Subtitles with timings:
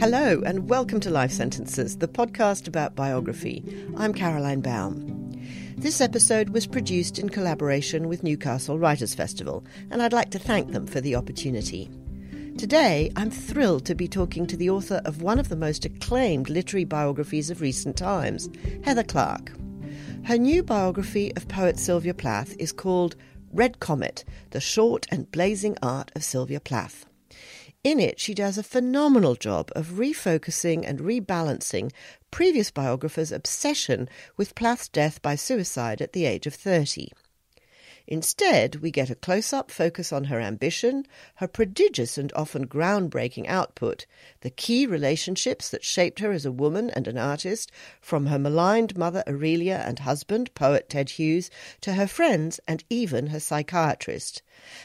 [0.00, 3.62] Hello, and welcome to Life Sentences, the podcast about biography.
[3.98, 5.30] I'm Caroline Baum.
[5.76, 10.72] This episode was produced in collaboration with Newcastle Writers Festival, and I'd like to thank
[10.72, 11.90] them for the opportunity.
[12.56, 16.48] Today, I'm thrilled to be talking to the author of one of the most acclaimed
[16.48, 18.48] literary biographies of recent times,
[18.82, 19.52] Heather Clark.
[20.24, 23.16] Her new biography of poet Sylvia Plath is called
[23.52, 27.04] Red Comet The Short and Blazing Art of Sylvia Plath.
[27.82, 31.92] In it, she does a phenomenal job of refocusing and rebalancing
[32.30, 37.08] previous biographers' obsession with Plath's death by suicide at the age of 30.
[38.12, 41.06] Instead, we get a close up focus on her ambition,
[41.36, 44.04] her prodigious and often groundbreaking output,
[44.40, 47.70] the key relationships that shaped her as a woman and an artist,
[48.00, 51.50] from her maligned mother Aurelia and husband, poet Ted Hughes,
[51.82, 54.42] to her friends and even her psychiatrist.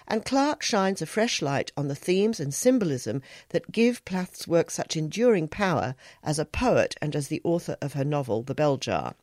[0.08, 4.70] And Clark shines a fresh light on the themes and symbolism that give Plath's work
[4.70, 8.78] such enduring power as a poet and as the author of her novel, The Bell
[8.78, 9.16] Jar.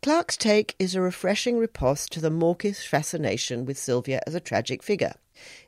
[0.00, 4.80] Clark's take is a refreshing riposte to the mawkish fascination with Sylvia as a tragic
[4.80, 5.14] figure.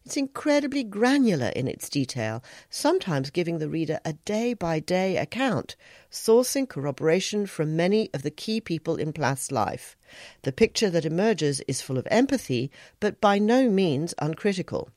[0.04, 5.74] It's incredibly granular in its detail, sometimes giving the reader a day by day account,
[6.12, 9.96] sourcing corroboration from many of the key people in Plath's life.
[10.42, 14.90] The picture that emerges is full of empathy, but by no means uncritical.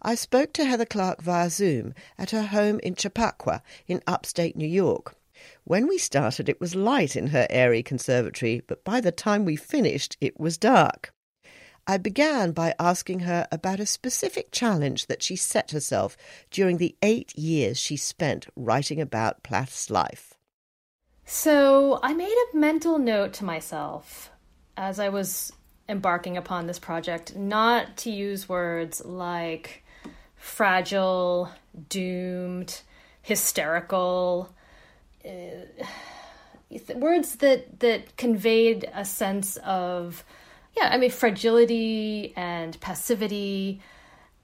[0.00, 4.66] I spoke to Heather Clark via Zoom at her home in Chappaqua in upstate New
[4.66, 5.16] York.
[5.64, 9.56] When we started, it was light in her airy conservatory, but by the time we
[9.56, 11.12] finished, it was dark.
[11.86, 16.16] I began by asking her about a specific challenge that she set herself
[16.50, 20.34] during the eight years she spent writing about Plath's life.
[21.26, 24.30] So I made a mental note to myself
[24.76, 25.52] as I was
[25.88, 29.84] embarking upon this project not to use words like
[30.36, 31.50] fragile,
[31.88, 32.80] doomed,
[33.22, 34.54] hysterical,
[35.24, 35.84] uh,
[36.96, 40.24] words that that conveyed a sense of
[40.76, 43.80] yeah i mean fragility and passivity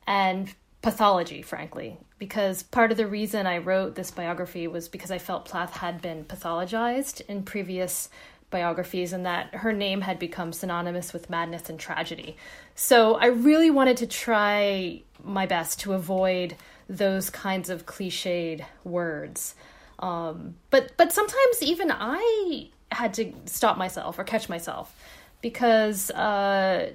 [0.07, 1.99] and pathology frankly.
[2.19, 6.03] Because part of the reason i wrote this biography was because i felt plath had
[6.03, 8.09] been pathologized in previous
[8.51, 12.37] biographies and that her name had become synonymous with madness and tragedy.
[12.75, 16.57] So i really wanted to try my best to avoid
[16.89, 19.55] those kinds of cliched words
[20.01, 24.95] um, but but sometimes even I had to stop myself or catch myself
[25.43, 26.93] because uh,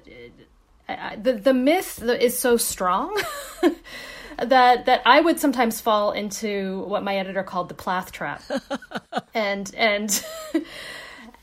[0.88, 3.16] I, the the myth is so strong
[4.42, 8.42] that that I would sometimes fall into what my editor called the Plath trap,
[9.34, 10.24] and and.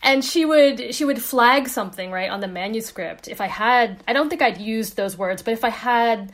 [0.05, 4.11] and she would she would flag something right on the manuscript if i had i
[4.11, 6.29] don't think i'd used those words but if i had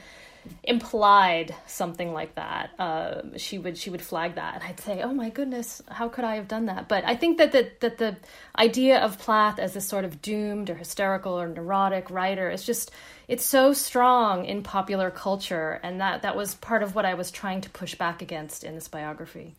[0.63, 5.13] implied something like that, uh, she would she would flag that, and I'd say, "Oh
[5.13, 8.17] my goodness, how could I have done that?" But I think that the, that the
[8.57, 12.91] idea of Plath as this sort of doomed or hysterical or neurotic writer is just
[13.27, 17.31] it's so strong in popular culture, and that that was part of what I was
[17.31, 19.55] trying to push back against in this biography.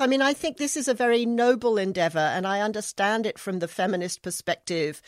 [0.00, 3.58] I mean, I think this is a very noble endeavor, and I understand it from
[3.58, 5.02] the feminist perspective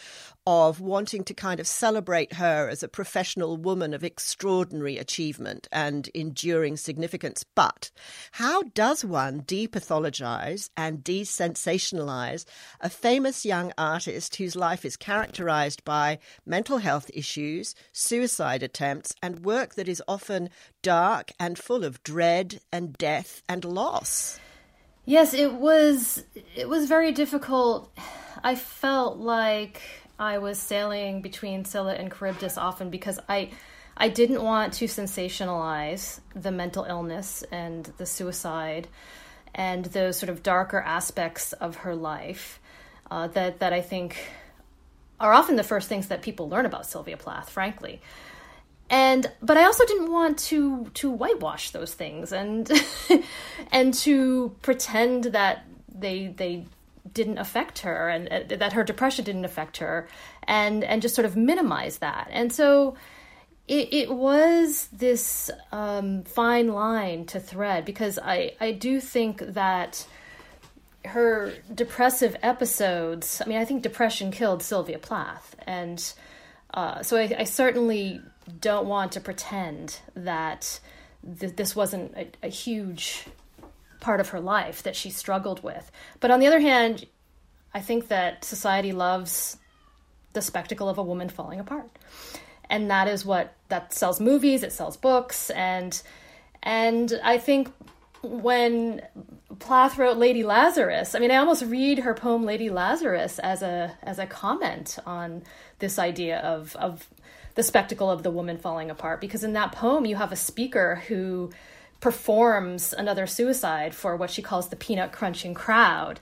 [0.45, 6.09] of wanting to kind of celebrate her as a professional woman of extraordinary achievement and
[6.09, 7.45] enduring significance.
[7.55, 7.93] But
[8.33, 12.45] how does one depathologize and desensationalize
[12.81, 19.45] a famous young artist whose life is characterized by mental health issues, suicide attempts, and
[19.45, 20.51] work that is often
[20.83, 24.41] dark and full of dread and death and loss?
[25.05, 26.25] Yes, it was
[26.55, 27.91] it was very difficult.
[28.45, 29.81] I felt like
[30.19, 33.51] I was sailing between Scylla and Charybdis often because I
[33.97, 38.89] I didn't want to sensationalize the mental illness and the suicide
[39.55, 42.61] and those sort of darker aspects of her life
[43.11, 44.17] uh, that that I think
[45.19, 48.01] are often the first things that people learn about Sylvia Plath, frankly
[48.91, 52.71] and but I also didn't want to to whitewash those things and
[53.73, 56.67] and to pretend that they they
[57.13, 60.09] didn't affect her and uh, that her depression didn't affect her
[60.43, 62.29] and and just sort of minimize that.
[62.33, 62.97] And so
[63.69, 70.05] it, it was this um, fine line to thread because I I do think that
[71.05, 76.13] her depressive episodes I mean I think depression killed Sylvia Plath and
[76.75, 78.21] uh, so I, I certainly
[78.61, 80.81] don't want to pretend that
[81.39, 83.27] th- this wasn't a, a huge
[84.01, 85.91] part of her life that she struggled with.
[86.21, 87.07] But on the other hand,
[87.75, 89.57] I think that society loves
[90.33, 91.91] the spectacle of a woman falling apart.
[92.69, 96.01] And that is what that sells movies, it sells books and
[96.63, 97.73] and I think
[98.23, 99.03] when
[99.59, 103.97] Plath wrote Lady Lazarus, I mean, I almost read her poem Lady Lazarus as a
[104.03, 105.43] as a comment on
[105.79, 107.09] this idea of of
[107.55, 111.03] the spectacle of the woman falling apart because in that poem you have a speaker
[111.09, 111.51] who
[112.01, 116.21] performs another suicide for what she calls the peanut crunching crowd.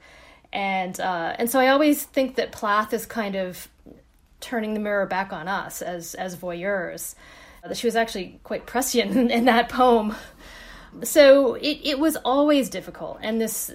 [0.52, 3.68] And uh, and so I always think that Plath is kind of
[4.40, 7.14] turning the mirror back on us as as voyeurs.
[7.74, 10.14] She was actually quite prescient in, in that poem
[11.02, 13.70] so it, it was always difficult and this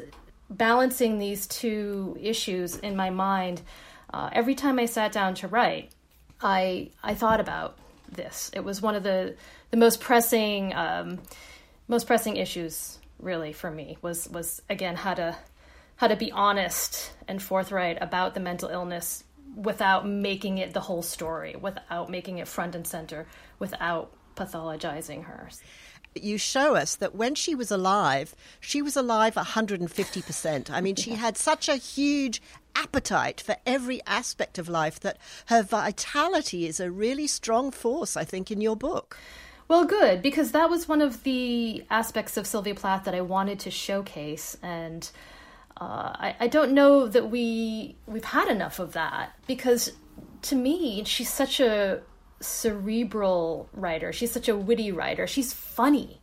[0.49, 3.61] balancing these two issues in my mind
[4.13, 5.91] uh, every time i sat down to write
[6.43, 7.77] i i thought about
[8.15, 8.51] this.
[8.53, 9.35] It was one of the
[9.71, 11.19] the most pressing um,
[11.87, 15.35] most pressing issues really for me was was again how to
[15.95, 19.23] how to be honest and forthright about the mental illness
[19.55, 23.27] without making it the whole story without making it front and center
[23.59, 25.49] without pathologizing her.
[26.15, 30.69] You show us that when she was alive, she was alive 150%.
[30.69, 32.41] I mean, she had such a huge
[32.75, 35.17] appetite for every aspect of life that
[35.47, 39.17] her vitality is a really strong force, I think, in your book.
[39.67, 43.59] Well, good, because that was one of the aspects of Sylvia Plath that I wanted
[43.61, 44.57] to showcase.
[44.61, 45.09] And
[45.79, 49.91] uh, I, I don't know that we we've had enough of that because
[50.43, 52.01] to me she's such a
[52.39, 54.13] cerebral writer.
[54.13, 55.25] She's such a witty writer.
[55.27, 56.21] She's funny.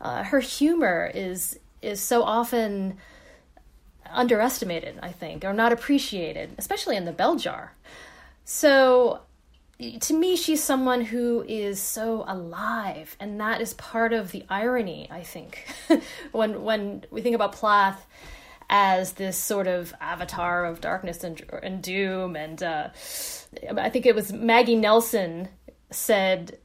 [0.00, 2.98] Uh, her humor is is so often
[4.14, 7.74] underestimated, I think, or not appreciated, especially in the bell jar.
[8.44, 9.20] So
[10.00, 15.08] to me she's someone who is so alive and that is part of the irony
[15.10, 15.66] i think
[16.32, 18.06] when when we think about plath
[18.70, 22.88] as this sort of avatar of darkness and, and doom and uh,
[23.76, 25.48] I think it was Maggie Nelson
[25.90, 26.58] said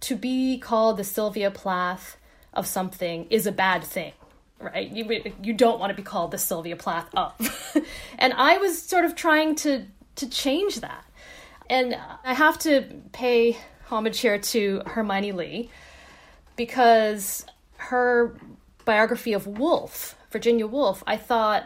[0.00, 2.16] to be called the Sylvia Plath
[2.54, 4.12] of something is a bad thing
[4.60, 4.90] right?
[4.90, 7.32] You you don't want to be called the Sylvia Plath of.
[8.18, 9.84] And I was sort of trying to
[10.16, 11.04] to change that.
[11.68, 15.70] And I have to pay homage here to Hermione Lee
[16.56, 17.44] because
[17.76, 18.36] her
[18.84, 21.64] biography of Woolf Virginia Woolf I thought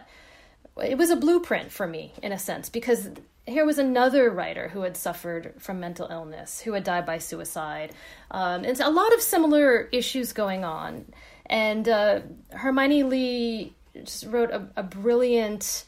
[0.83, 3.11] it was a blueprint for me in a sense because
[3.47, 7.93] here was another writer who had suffered from mental illness, who had died by suicide,
[8.31, 11.07] um, and a lot of similar issues going on.
[11.51, 12.21] And uh,
[12.53, 15.85] Hermione Lee just wrote a, a, brilliant,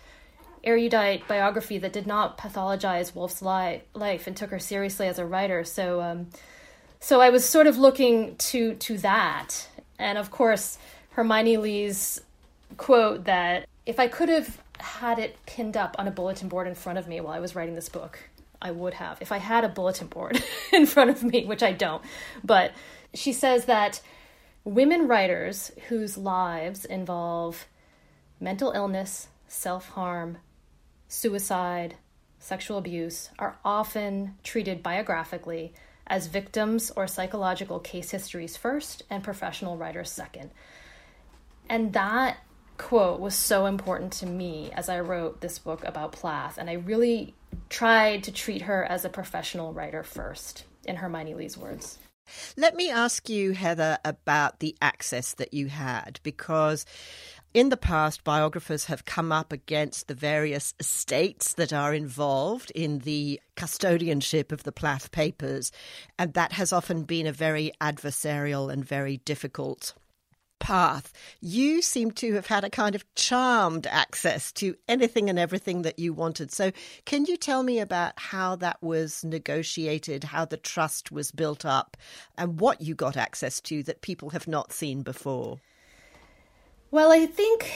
[0.65, 5.25] erudite biography that did not pathologize Woolf's li- life and took her seriously as a
[5.25, 5.63] writer.
[5.63, 6.27] So, um,
[6.99, 9.69] so I was sort of looking to to that,
[10.01, 10.79] and of course,
[11.11, 12.21] Hermione Lee's
[12.77, 16.75] quote that if I could have had it pinned up on a bulletin board in
[16.75, 18.19] front of me while I was writing this book.
[18.61, 20.43] I would have if I had a bulletin board
[20.73, 22.03] in front of me, which I don't.
[22.43, 22.73] But
[23.15, 24.01] she says that
[24.65, 27.67] women writers whose lives involve
[28.41, 30.39] mental illness, self harm,
[31.09, 31.97] suicide,
[32.39, 35.73] sexual abuse are often treated biographically
[36.07, 40.51] as victims or psychological case histories first and professional writers second.
[41.69, 42.39] And that
[42.77, 46.75] quote was so important to me as I wrote this book about Plath, and I
[46.75, 47.35] really
[47.69, 51.99] tried to treat her as a professional writer first, in Hermione Lee's words.
[52.57, 56.85] Let me ask you, Heather, about the access that you had, because
[57.55, 63.01] in the past, biographers have come up against the various estates that are involved in
[63.01, 65.71] the custodianship of the Plath papers,
[66.19, 69.95] and that has often been a very adversarial and very difficult
[70.63, 75.83] path, you seem to have had a kind of charmed access to anything and everything
[75.83, 76.53] that you wanted.
[76.53, 76.71] So,
[77.05, 81.97] can you tell me about how that was negotiated, how the trust was built up,
[82.39, 85.59] and what you got access to that people have not seen before?
[86.93, 87.71] Well, I think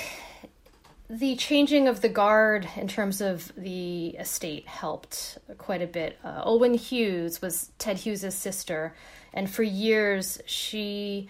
[1.11, 6.19] the changing of the guard in terms of the estate helped quite a bit.
[6.23, 8.95] Uh, Olwen Hughes was Ted Hughes's sister,
[9.33, 11.29] and for years she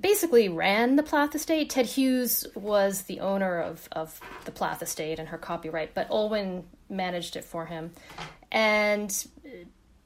[0.00, 1.70] basically ran the Plath estate.
[1.70, 6.64] Ted Hughes was the owner of, of the Plath estate and her copyright, but Olwen
[6.88, 7.92] managed it for him.
[8.50, 9.10] And
[9.44, 9.50] uh,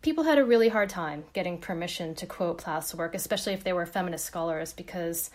[0.02, 3.72] people had a really hard time getting permission to quote Plath's work, especially if they
[3.72, 5.30] were feminist scholars, because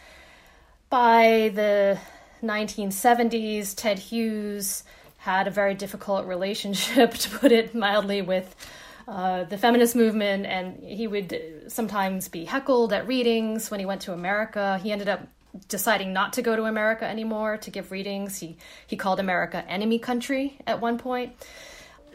[0.89, 1.97] by the
[2.43, 4.83] 1970s, Ted Hughes
[5.17, 8.55] had a very difficult relationship, to put it mildly, with
[9.07, 14.01] uh, the feminist movement, and he would sometimes be heckled at readings when he went
[14.01, 14.79] to America.
[14.81, 15.27] He ended up
[15.67, 18.39] deciding not to go to America anymore to give readings.
[18.39, 21.33] He he called America enemy country at one point.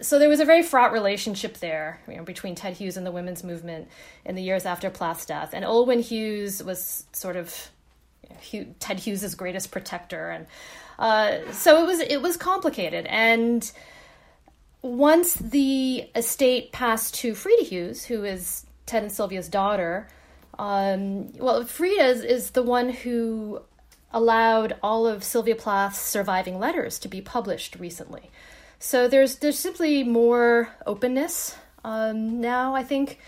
[0.00, 3.10] So there was a very fraught relationship there you know, between Ted Hughes and the
[3.10, 3.88] women's movement
[4.26, 5.50] in the years after Plath's death.
[5.54, 7.70] And Olwen Hughes was sort of
[8.78, 10.46] Ted Hughes's greatest protector, and
[10.98, 13.06] uh, so it was it was complicated.
[13.06, 13.70] And
[14.86, 20.08] once the estate passed to Frida Hughes, who is Ted and Sylvia's daughter,
[20.58, 23.60] um, well, Frida is, is the one who
[24.12, 28.30] allowed all of Sylvia Plath's surviving letters to be published recently.
[28.78, 32.74] So there's there's simply more openness um, now.
[32.74, 33.18] I think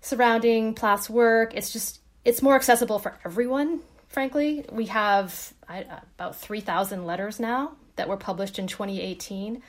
[0.00, 1.54] surrounding Plath's work.
[1.54, 3.80] It's just it's more accessible for everyone.
[4.08, 5.84] Frankly, we have I,
[6.18, 9.62] about three thousand letters now that were published in 2018.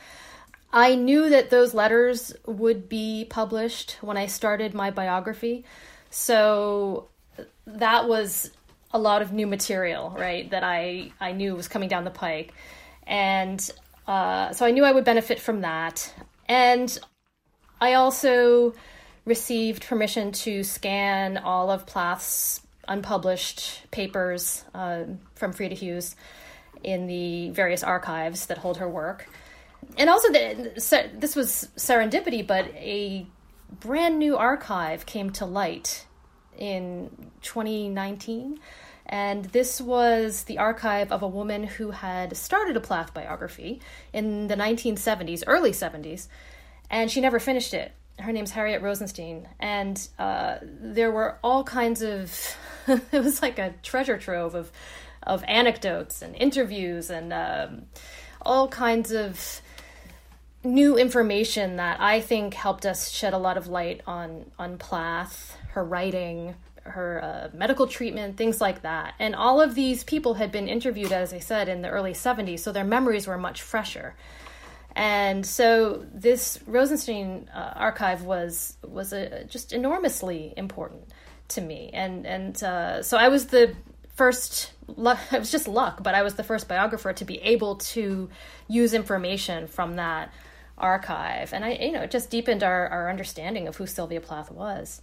[0.71, 5.63] I knew that those letters would be published when I started my biography,
[6.09, 7.07] so
[7.65, 8.51] that was
[8.91, 10.50] a lot of new material, right?
[10.51, 12.53] That I I knew was coming down the pike,
[13.05, 13.59] and
[14.07, 16.13] uh, so I knew I would benefit from that.
[16.50, 16.97] And
[17.79, 18.74] I also
[19.25, 25.03] received permission to scan all of Plath's unpublished papers uh,
[25.36, 26.15] from Frida Hughes
[26.83, 29.27] in the various archives that hold her work.
[29.98, 33.27] And also, the, this was serendipity, but a
[33.79, 36.05] brand new archive came to light
[36.57, 37.10] in
[37.41, 38.60] 2019
[39.07, 43.81] and this was the archive of a woman who had started a Plath biography
[44.12, 46.27] in the 1970s, early 70s,
[46.89, 47.93] and she never finished it.
[48.19, 49.48] Her name's Harriet Rosenstein.
[49.60, 52.38] And uh, there were all kinds of,
[52.88, 54.72] it was like a treasure trove of,
[55.24, 57.84] of anecdotes and interviews and um,
[58.41, 59.62] all kinds of
[60.67, 65.57] new information that I think helped us shed a lot of light on, on Plath,
[65.71, 69.13] her writing, her uh, medical treatment, things like that.
[69.19, 72.59] And all of these people had been interviewed, as I said, in the early 70s,
[72.59, 74.15] so their memories were much fresher.
[74.95, 81.03] And so this Rosenstein uh, archive was was a, just enormously important
[81.50, 81.91] to me.
[81.93, 83.75] And and uh, so I was the
[84.15, 84.71] first.
[84.97, 88.29] It was just luck, but I was the first biographer to be able to
[88.69, 90.33] use information from that
[90.77, 94.51] archive, and I you know it just deepened our, our understanding of who Sylvia Plath
[94.51, 95.01] was.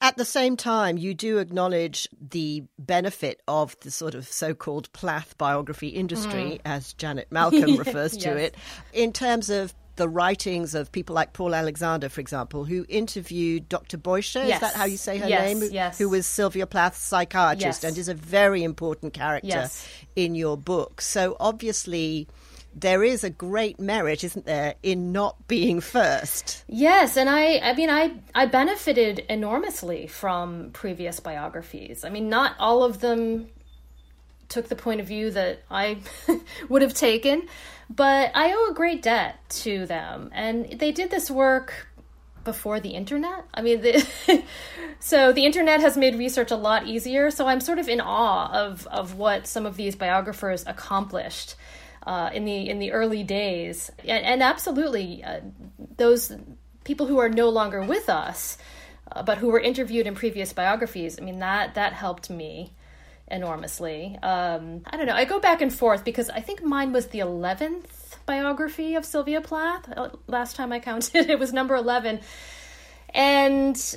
[0.00, 4.92] At the same time, you do acknowledge the benefit of the sort of so called
[4.92, 6.60] Plath biography industry, mm.
[6.64, 8.38] as Janet Malcolm refers to yes.
[8.38, 8.56] it,
[8.92, 13.98] in terms of the writings of people like Paul Alexander, for example, who interviewed Dr.
[13.98, 14.46] Beuscher.
[14.46, 14.56] Yes.
[14.56, 15.70] Is that how you say her yes, name?
[15.70, 15.98] Yes.
[15.98, 19.68] Who was Sylvia Plath's psychiatrist and is a very important character
[20.16, 21.00] in your book.
[21.00, 22.26] So obviously
[22.74, 26.64] there is a great merit, isn't there, in not being first?
[26.68, 32.04] Yes, and I I mean I I benefited enormously from previous biographies.
[32.04, 33.48] I mean not all of them
[34.48, 35.98] took the point of view that I
[36.68, 37.48] would have taken,
[37.88, 40.30] but I owe a great debt to them.
[40.32, 41.88] And they did this work
[42.44, 43.44] before the internet.
[43.54, 44.04] I mean, the,
[44.98, 47.30] so the internet has made research a lot easier.
[47.30, 51.54] So I'm sort of in awe of of what some of these biographers accomplished
[52.06, 55.40] uh, in the in the early days, and, and absolutely uh,
[55.96, 56.32] those
[56.84, 58.58] people who are no longer with us,
[59.10, 61.18] uh, but who were interviewed in previous biographies.
[61.20, 62.72] I mean that that helped me
[63.28, 64.18] enormously.
[64.22, 65.14] Um, I don't know.
[65.14, 69.40] I go back and forth because I think mine was the eleventh biography of Sylvia
[69.40, 69.88] Plath.
[69.96, 72.20] Uh, last time I counted, it was number eleven,
[73.10, 73.96] and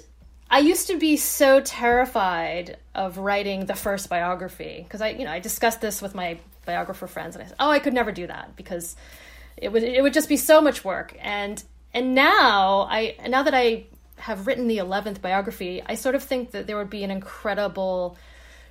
[0.49, 5.31] I used to be so terrified of writing the first biography because I, you know,
[5.31, 8.27] I discussed this with my biographer friends, and I said, "Oh, I could never do
[8.27, 8.95] that because
[9.57, 13.53] it would it would just be so much work." And and now I now that
[13.53, 13.85] I
[14.17, 18.17] have written the eleventh biography, I sort of think that there would be an incredible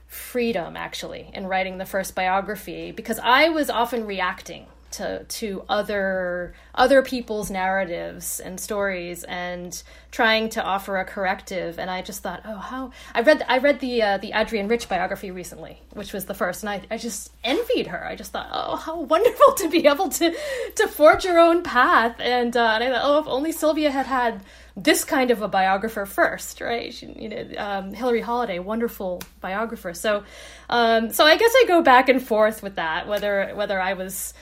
[0.06, 6.54] freedom actually in writing the first biography because I was often reacting to to other
[6.74, 12.42] other people's narratives and stories and trying to offer a corrective and I just thought
[12.44, 16.26] oh how I read I read the uh, the Adrienne Rich biography recently which was
[16.26, 19.68] the first and I, I just envied her I just thought oh how wonderful to
[19.68, 20.34] be able to
[20.76, 24.06] to forge your own path and, uh, and I thought oh if only Sylvia had
[24.06, 24.42] had
[24.76, 26.92] this kind of a biographer first, right?
[26.92, 29.94] She, you know, um, Hilary Holladay, wonderful biographer.
[29.94, 30.24] So,
[30.68, 34.34] um, so I guess I go back and forth with that, whether whether I was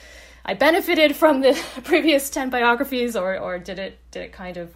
[0.45, 4.75] I benefited from the previous ten biographies, or or did it did it kind of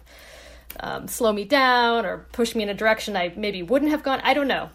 [0.79, 4.21] um, slow me down or push me in a direction I maybe wouldn't have gone?
[4.23, 4.69] I don't know,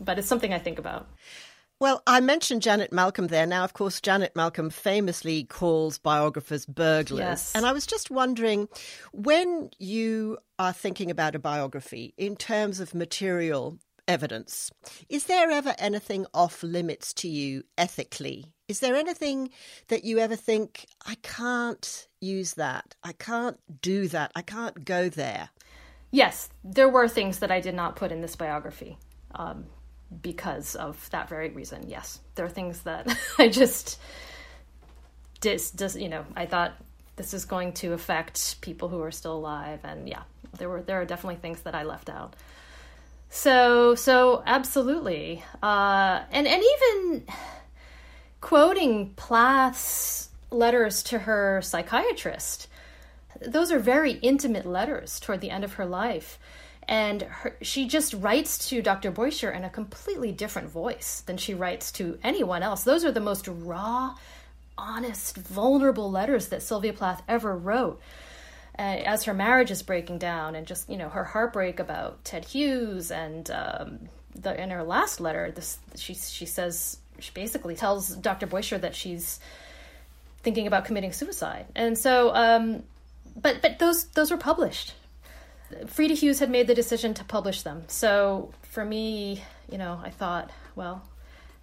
[0.00, 1.08] but it's something I think about.
[1.80, 3.46] Well, I mentioned Janet Malcolm there.
[3.46, 7.20] Now, of course, Janet Malcolm famously calls biographers burglars.
[7.20, 7.52] Yes.
[7.54, 8.68] And I was just wondering
[9.12, 13.78] when you are thinking about a biography in terms of material
[14.08, 14.72] evidence,
[15.08, 19.50] is there ever anything off limits to you ethically is there anything
[19.88, 22.94] that you ever think, I can't use that?
[23.02, 24.30] I can't do that.
[24.34, 25.50] I can't go there?
[26.10, 28.98] Yes, there were things that I did not put in this biography.
[29.34, 29.66] Um,
[30.22, 31.88] because of that very reason.
[31.88, 33.98] Yes, there are things that I just
[35.40, 36.72] dis, dis you know I thought
[37.16, 40.22] this is going to affect people who are still alive, and yeah,
[40.56, 42.36] there were there are definitely things that I left out.
[43.30, 47.24] So so absolutely, uh, and and even
[48.40, 52.68] quoting Plath's letters to her psychiatrist.
[53.40, 56.38] Those are very intimate letters toward the end of her life.
[56.88, 59.12] And her, she just writes to Dr.
[59.12, 62.82] Beuscher in a completely different voice than she writes to anyone else.
[62.82, 64.14] Those are the most raw,
[64.78, 68.00] honest, vulnerable letters that Sylvia Plath ever wrote.
[68.78, 72.44] Uh, as her marriage is breaking down, and just you know her heartbreak about Ted
[72.44, 73.98] Hughes, and um,
[74.36, 78.46] the in her last letter, this she she says she basically tells Dr.
[78.46, 79.40] Beuscher that she's
[80.42, 81.66] thinking about committing suicide.
[81.74, 82.82] And so, um,
[83.36, 84.94] but but those those were published.
[85.86, 87.84] Frida Hughes had made the decision to publish them.
[87.88, 91.02] So for me, you know, I thought, well,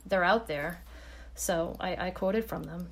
[0.05, 0.81] they're out there,
[1.33, 2.89] so I, I quoted from them.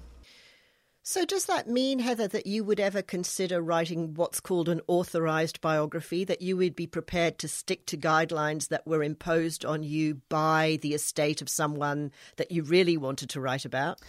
[1.06, 5.60] So, does that mean, Heather, that you would ever consider writing what's called an authorized
[5.60, 10.22] biography, that you would be prepared to stick to guidelines that were imposed on you
[10.30, 14.00] by the estate of someone that you really wanted to write about?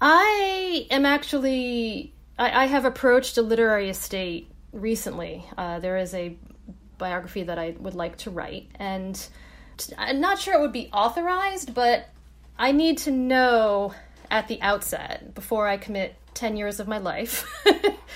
[0.00, 5.46] I am actually, I, I have approached a literary estate recently.
[5.56, 6.36] Uh, there is a
[6.98, 9.24] biography that I would like to write, and
[9.96, 12.08] I'm not sure it would be authorized, but
[12.58, 13.94] I need to know
[14.32, 17.46] at the outset before I commit 10 years of my life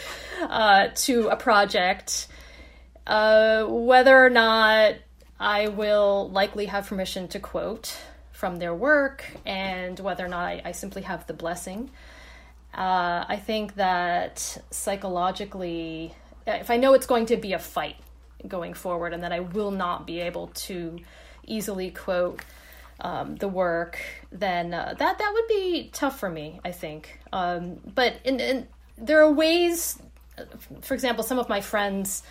[0.40, 2.26] uh, to a project
[3.06, 4.94] uh, whether or not
[5.38, 7.94] I will likely have permission to quote
[8.32, 11.90] from their work and whether or not I, I simply have the blessing.
[12.74, 16.14] Uh, I think that psychologically,
[16.46, 17.96] if I know it's going to be a fight
[18.48, 20.98] going forward and that I will not be able to
[21.46, 22.40] easily quote
[23.00, 23.98] um, the work,
[24.30, 26.60] then uh, that that would be tough for me.
[26.64, 27.18] I think.
[27.32, 28.68] Um, but in, in,
[28.98, 29.98] there are ways.
[30.82, 32.22] For example, some of my friends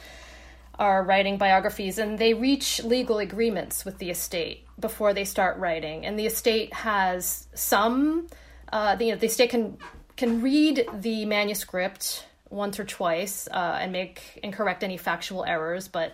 [0.77, 6.05] are writing biographies and they reach legal agreements with the estate before they start writing,
[6.05, 8.27] and the estate has some.
[8.71, 9.77] Uh, the, you know, the estate can
[10.17, 15.87] can read the manuscript once or twice uh, and make and correct any factual errors,
[15.87, 16.13] but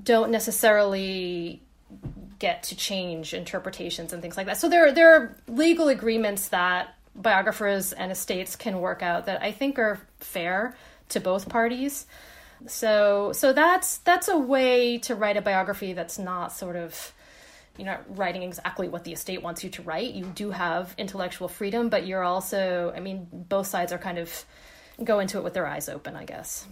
[0.00, 1.62] don't necessarily
[2.38, 4.58] get to change interpretations and things like that.
[4.58, 9.52] So there there are legal agreements that biographers and estates can work out that I
[9.52, 10.76] think are fair
[11.10, 12.06] to both parties.
[12.66, 17.12] So so that's that's a way to write a biography that's not sort of
[17.78, 20.12] you're not writing exactly what the estate wants you to write.
[20.12, 24.44] You do have intellectual freedom, but you're also I mean both sides are kind of
[25.02, 26.66] go into it with their eyes open, I guess.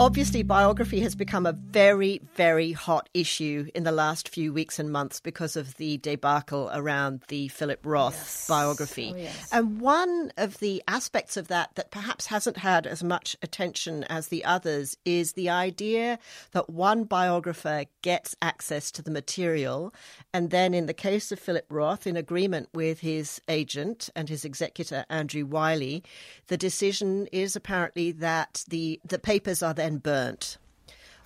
[0.00, 4.90] Obviously, biography has become a very, very hot issue in the last few weeks and
[4.90, 8.46] months because of the debacle around the Philip Roth yes.
[8.48, 9.12] biography.
[9.14, 9.48] Oh, yes.
[9.52, 14.28] And one of the aspects of that that perhaps hasn't had as much attention as
[14.28, 16.18] the others is the idea
[16.52, 19.92] that one biographer gets access to the material,
[20.32, 24.46] and then, in the case of Philip Roth, in agreement with his agent and his
[24.46, 26.02] executor, Andrew Wylie,
[26.46, 30.58] the decision is apparently that the, the papers are then burnt,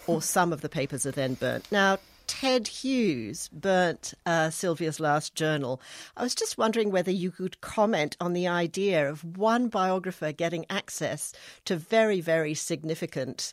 [0.06, 1.70] or some of the papers are then burnt.
[1.70, 5.80] Now, Ted Hughes burnt uh, Sylvia's last journal.
[6.16, 10.64] I was just wondering whether you could comment on the idea of one biographer getting
[10.70, 11.32] access
[11.66, 13.52] to very, very significant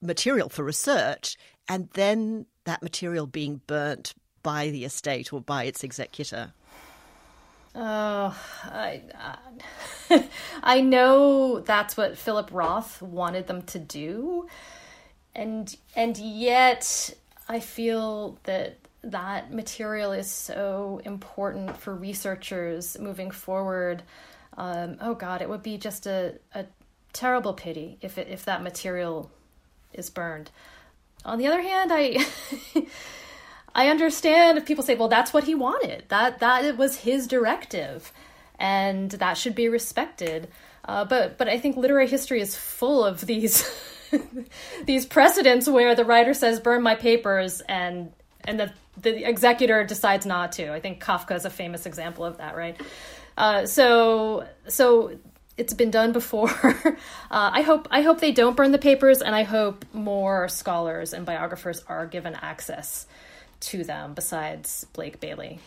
[0.00, 1.36] material for research
[1.68, 6.52] and then that material being burnt by the estate or by its executor.
[7.78, 8.34] Oh,
[8.64, 9.02] I,
[10.10, 10.22] uh,
[10.62, 14.46] I know that's what Philip Roth wanted them to do,
[15.34, 17.12] and and yet
[17.50, 24.02] I feel that that material is so important for researchers moving forward.
[24.56, 26.64] Um, oh God, it would be just a, a
[27.12, 29.30] terrible pity if it, if that material
[29.92, 30.50] is burned.
[31.26, 32.24] On the other hand, I.
[33.76, 36.04] I understand if people say, well, that's what he wanted.
[36.08, 38.10] That that was his directive,
[38.58, 40.48] and that should be respected.
[40.82, 43.70] Uh, but but I think literary history is full of these
[44.86, 48.12] these precedents where the writer says, "Burn my papers," and
[48.44, 50.72] and the the executor decides not to.
[50.72, 52.80] I think Kafka is a famous example of that, right?
[53.36, 55.18] Uh, so so
[55.58, 56.48] it's been done before.
[57.30, 61.12] uh, I hope I hope they don't burn the papers, and I hope more scholars
[61.12, 63.06] and biographers are given access
[63.60, 65.60] to them besides Blake Bailey.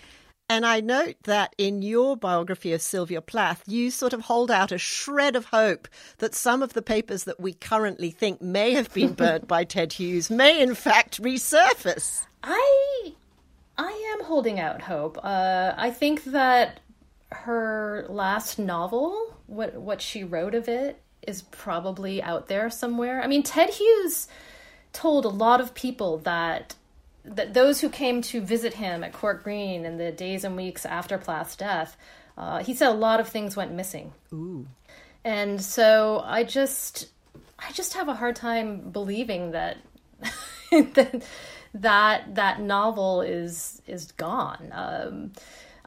[0.51, 4.71] And I note that in your biography of Sylvia Plath, you sort of hold out
[4.71, 8.91] a shred of hope that some of the papers that we currently think may have
[8.91, 12.25] been burnt by Ted Hughes may in fact resurface.
[12.43, 13.13] I
[13.77, 15.19] I am holding out hope.
[15.23, 16.79] Uh, I think that
[17.31, 23.21] her last novel, what what she wrote of it, is probably out there somewhere.
[23.21, 24.27] I mean, Ted Hughes
[24.93, 26.75] told a lot of people that
[27.23, 30.85] that those who came to visit him at Court Green in the days and weeks
[30.85, 31.97] after Plath's death,
[32.37, 34.13] uh, he said a lot of things went missing.
[34.33, 34.67] Ooh.
[35.23, 37.09] And so I just
[37.57, 39.77] I just have a hard time believing that
[40.71, 41.23] that
[41.73, 44.69] that that novel is is gone.
[44.71, 45.31] Um,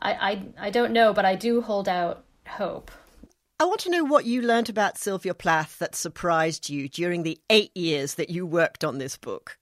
[0.00, 2.90] I, I I don't know, but I do hold out hope.
[3.58, 7.38] I want to know what you learnt about Sylvia Plath that surprised you during the
[7.48, 9.56] eight years that you worked on this book.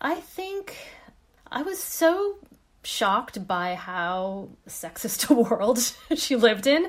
[0.00, 0.76] I think
[1.50, 2.36] I was so
[2.82, 5.80] shocked by how sexist a world
[6.16, 6.88] she lived in.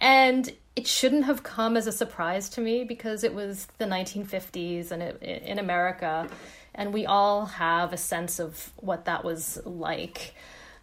[0.00, 4.92] And it shouldn't have come as a surprise to me because it was the 1950s
[4.92, 6.28] and it, in America,
[6.74, 10.34] and we all have a sense of what that was like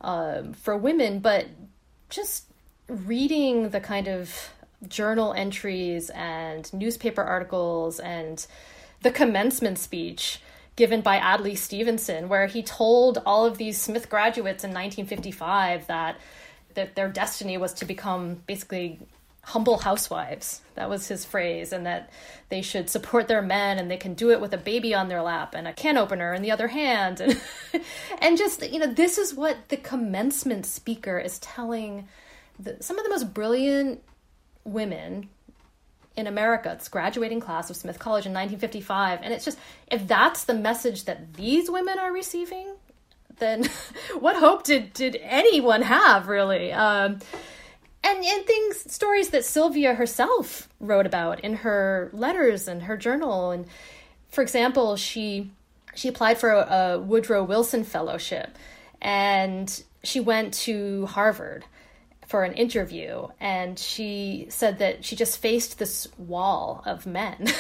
[0.01, 1.19] um, for women.
[1.19, 1.47] But
[2.09, 2.45] just
[2.89, 4.49] reading the kind of
[4.87, 8.45] journal entries and newspaper articles and
[9.01, 10.41] the commencement speech
[10.75, 16.17] given by Adlai Stevenson, where he told all of these Smith graduates in 1955 that
[16.73, 18.99] that their destiny was to become basically
[19.45, 20.61] humble housewives.
[20.73, 22.09] That was his phrase, and that
[22.49, 25.21] they should support their men and they can do it with a baby on their
[25.21, 27.21] lap and a can opener in the other hand.
[27.21, 27.41] And,
[28.21, 32.07] and just, you know, this is what the commencement speaker is telling
[32.59, 34.01] the, some of the most brilliant
[34.63, 35.29] women
[36.15, 36.71] in America.
[36.73, 39.19] It's graduating class of Smith College in 1955.
[39.21, 42.75] And it's just, if that's the message that these women are receiving,
[43.37, 43.65] then
[44.19, 46.71] what hope did, did anyone have, really?
[46.71, 47.19] Um,
[48.03, 53.51] and, and things, stories that Sylvia herself wrote about in her letters and her journal.
[53.51, 53.65] And
[54.29, 55.51] for example, she,
[55.95, 58.57] she applied for a, a Woodrow Wilson Fellowship
[59.01, 61.65] and she went to Harvard
[62.27, 67.47] for an interview and she said that she just faced this wall of men.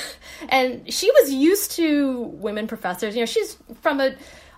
[0.49, 3.15] And she was used to women professors.
[3.15, 4.15] You know she's from a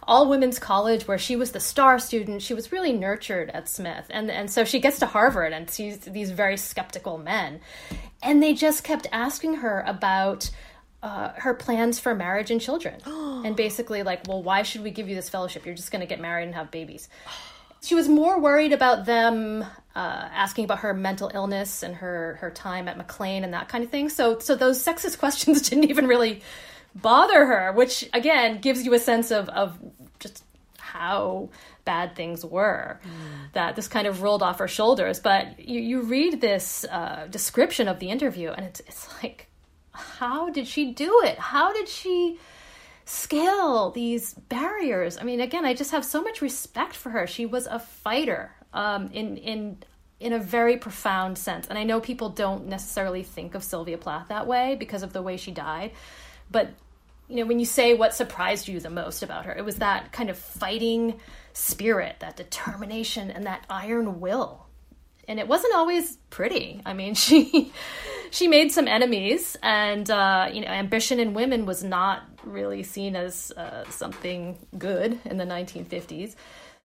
[0.07, 2.41] all women's college where she was the star student.
[2.41, 4.05] She was really nurtured at smith.
[4.09, 7.59] And and so she gets to harvard and sees these very skeptical men.
[8.23, 10.49] And they just kept asking her about
[11.03, 13.01] uh, her plans for marriage and children.
[13.45, 15.65] And basically like well why should we give you this fellowship?
[15.65, 17.07] You're just going to get married and have babies.
[17.81, 19.63] She was more worried about them
[19.97, 23.83] uh, asking about her mental illness and her her time at McLean and that kind
[23.83, 24.09] of thing.
[24.09, 26.43] So so those sexist questions didn't even really
[26.93, 29.79] bother her, which again gives you a sense of of
[30.19, 30.43] just
[30.77, 31.49] how
[31.83, 32.99] bad things were.
[33.03, 33.53] Mm.
[33.53, 35.19] That this kind of rolled off her shoulders.
[35.19, 39.47] But you you read this uh, description of the interview, and it's it's like,
[39.93, 41.39] how did she do it?
[41.39, 42.39] How did she?
[43.09, 45.17] scale these barriers.
[45.17, 47.25] I mean, again, I just have so much respect for her.
[47.25, 49.77] She was a fighter um, in in
[50.19, 51.67] in a very profound sense.
[51.67, 55.21] And I know people don't necessarily think of Sylvia Plath that way because of the
[55.21, 55.91] way she died,
[56.49, 56.69] but
[57.27, 60.13] you know, when you say what surprised you the most about her, it was that
[60.13, 61.19] kind of fighting
[61.51, 64.65] spirit, that determination, and that iron will.
[65.27, 66.81] And it wasn't always pretty.
[66.85, 67.73] I mean, she
[68.31, 73.15] she made some enemies, and uh, you know, ambition in women was not really seen
[73.15, 76.35] as uh, something good in the 1950s.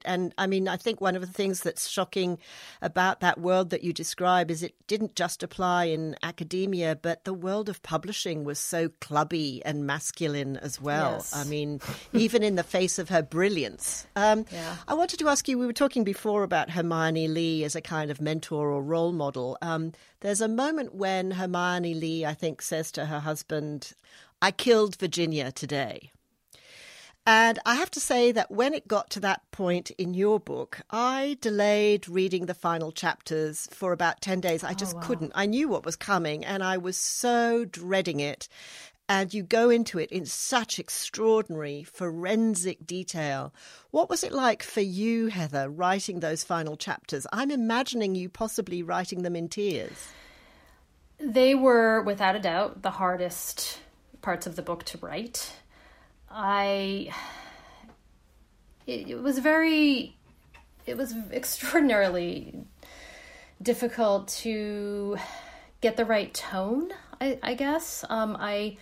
[0.04, 2.38] And I mean, I think one of the things that's shocking
[2.80, 7.34] about that world that you describe is it didn't just apply in academia, but the
[7.34, 11.12] world of publishing was so clubby and masculine as well.
[11.14, 11.34] Yes.
[11.34, 11.80] I mean,
[12.12, 14.06] even in the face of her brilliance.
[14.16, 14.76] Um, yeah.
[14.88, 18.10] I wanted to ask you we were talking before about Hermione Lee as a kind
[18.10, 19.58] of mentor or role model.
[19.62, 23.92] Um, there's a moment when Hermione Lee, I think, says to her husband,
[24.40, 26.10] I killed Virginia today.
[27.24, 30.80] And I have to say that when it got to that point in your book,
[30.90, 34.64] I delayed reading the final chapters for about 10 days.
[34.64, 35.04] I oh, just oh, wow.
[35.04, 35.32] couldn't.
[35.35, 38.48] I knew what was coming and I was so dreading it.
[39.08, 43.52] And you go into it in such extraordinary forensic detail.
[43.90, 47.26] What was it like for you, Heather, writing those final chapters?
[47.32, 50.08] I'm imagining you possibly writing them in tears.
[51.18, 53.78] They were, without a doubt, the hardest
[54.22, 55.52] parts of the book to write.
[56.33, 57.12] I
[58.87, 60.16] it, it was very
[60.87, 62.55] it was extraordinarily
[63.61, 65.16] difficult to
[65.81, 66.90] get the right tone.
[67.21, 68.79] I, I guess um, I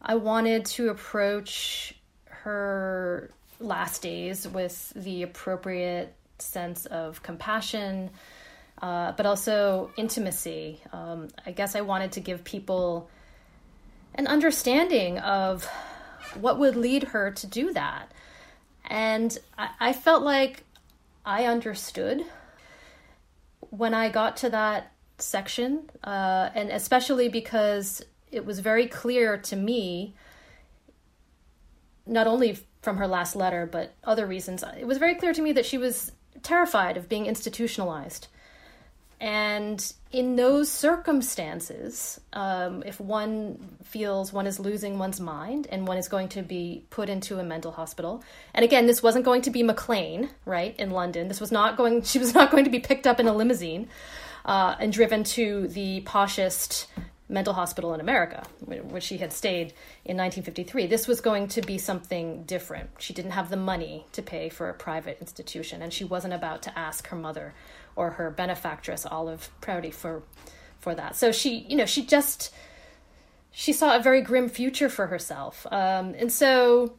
[0.00, 1.94] I wanted to approach
[2.26, 8.10] her last days with the appropriate sense of compassion,
[8.80, 10.80] uh, but also intimacy.
[10.92, 13.08] Um, I guess I wanted to give people
[14.14, 15.68] an understanding of
[16.36, 18.10] what would lead her to do that.
[18.84, 20.64] And I, I felt like
[21.24, 22.24] I understood
[23.70, 29.56] when I got to that section, uh, and especially because it was very clear to
[29.56, 30.14] me,
[32.06, 35.52] not only from her last letter, but other reasons, it was very clear to me
[35.52, 38.26] that she was terrified of being institutionalized.
[39.22, 39.80] And
[40.10, 46.08] in those circumstances, um, if one feels one is losing one's mind and one is
[46.08, 49.62] going to be put into a mental hospital, and again, this wasn't going to be
[49.62, 51.28] McLean, right, in London.
[51.28, 53.88] This was not going, she was not going to be picked up in a limousine
[54.44, 56.86] uh, and driven to the poshest
[57.28, 59.72] mental hospital in America, which she had stayed
[60.04, 60.88] in 1953.
[60.88, 62.90] This was going to be something different.
[62.98, 66.62] She didn't have the money to pay for a private institution, and she wasn't about
[66.62, 67.54] to ask her mother
[67.96, 70.22] or her benefactress Olive Prouty for
[70.78, 71.14] for that.
[71.16, 72.52] So she, you know, she just
[73.50, 76.94] she saw a very grim future for herself, um, and so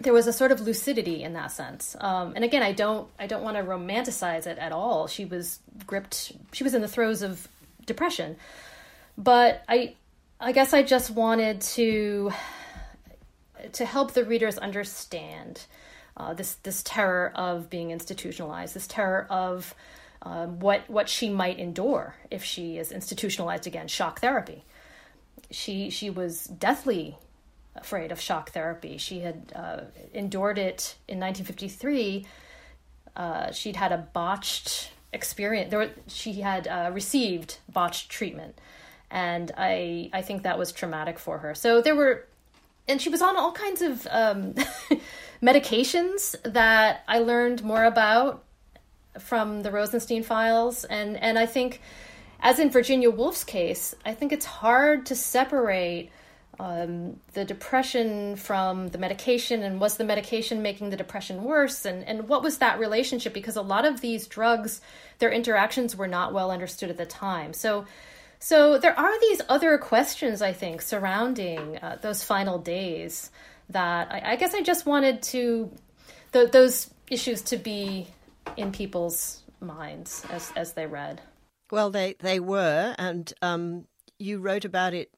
[0.00, 1.96] there was a sort of lucidity in that sense.
[2.00, 5.06] Um, and again, I don't I don't want to romanticize it at all.
[5.06, 6.32] She was gripped.
[6.52, 7.48] She was in the throes of
[7.86, 8.36] depression,
[9.16, 9.94] but I
[10.40, 12.32] I guess I just wanted to
[13.72, 15.64] to help the readers understand
[16.16, 19.74] uh, this this terror of being institutionalized, this terror of
[20.24, 23.88] um, what what she might endure if she is institutionalized again.
[23.88, 24.64] Shock therapy.
[25.50, 27.18] She she was deathly
[27.76, 28.96] afraid of shock therapy.
[28.96, 29.80] She had uh,
[30.12, 32.26] endured it in 1953.
[33.16, 35.70] Uh, she'd had a botched experience.
[35.70, 38.58] There, were, she had uh, received botched treatment,
[39.10, 41.54] and I I think that was traumatic for her.
[41.54, 42.26] So there were,
[42.88, 44.54] and she was on all kinds of um,
[45.42, 48.43] medications that I learned more about
[49.18, 51.80] from the Rosenstein files, and and I think,
[52.40, 56.10] as in Virginia Woolf's case, I think it's hard to separate
[56.58, 62.04] um, the depression from the medication, and was the medication making the depression worse, and
[62.04, 63.32] and what was that relationship?
[63.32, 64.80] Because a lot of these drugs,
[65.18, 67.86] their interactions were not well understood at the time, so.
[68.40, 73.30] So there are these other questions, I think, surrounding uh, those final days
[73.70, 75.70] that I, I, guess I just wanted to
[76.32, 78.08] th- those issues to be
[78.56, 81.20] in people's minds as as they read.
[81.70, 83.86] Well, they they were, and um,
[84.18, 85.10] you wrote about it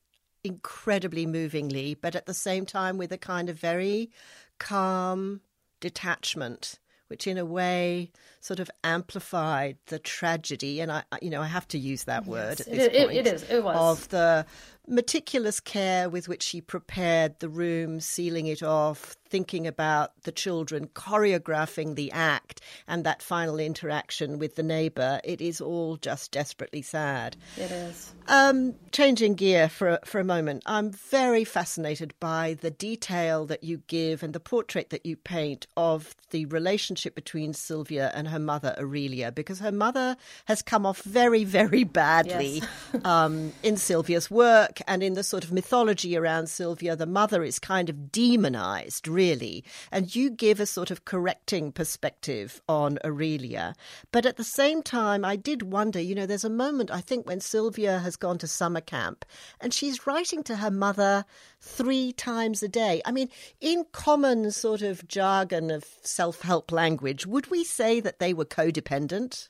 [0.44, 4.10] incredibly movingly, but at the same time with a kind of very
[4.58, 5.40] calm
[5.80, 8.10] detachment which in a way
[8.46, 12.60] sort of amplified the tragedy and i you know i have to use that word
[12.60, 14.46] yes, at this it, point it is it was of the
[14.86, 20.86] meticulous care with which she prepared the room sealing it off thinking about the children,
[20.88, 25.20] choreographing the act, and that final interaction with the neighbour.
[25.24, 27.36] It is all just desperately sad.
[27.56, 28.14] It is.
[28.28, 33.82] Um, changing gear for for a moment, I'm very fascinated by the detail that you
[33.86, 38.74] give and the portrait that you paint of the relationship between Sylvia and her mother
[38.78, 42.68] Aurelia, because her mother has come off very, very badly yes.
[43.04, 46.96] Um, in Sylvia's work and in the sort of mythology around Sylvia.
[46.96, 49.64] The mother is kind of demonized really.
[49.92, 53.74] And you give a sort of correcting perspective on Aurelia.
[54.12, 57.26] But at the same time, I did wonder you know, there's a moment, I think,
[57.26, 59.24] when Sylvia has gone to summer camp
[59.60, 61.24] and she's writing to her mother
[61.60, 63.02] three times a day.
[63.04, 63.28] I mean,
[63.60, 68.44] in common sort of jargon of self help language, would we say that they were
[68.44, 69.48] codependent?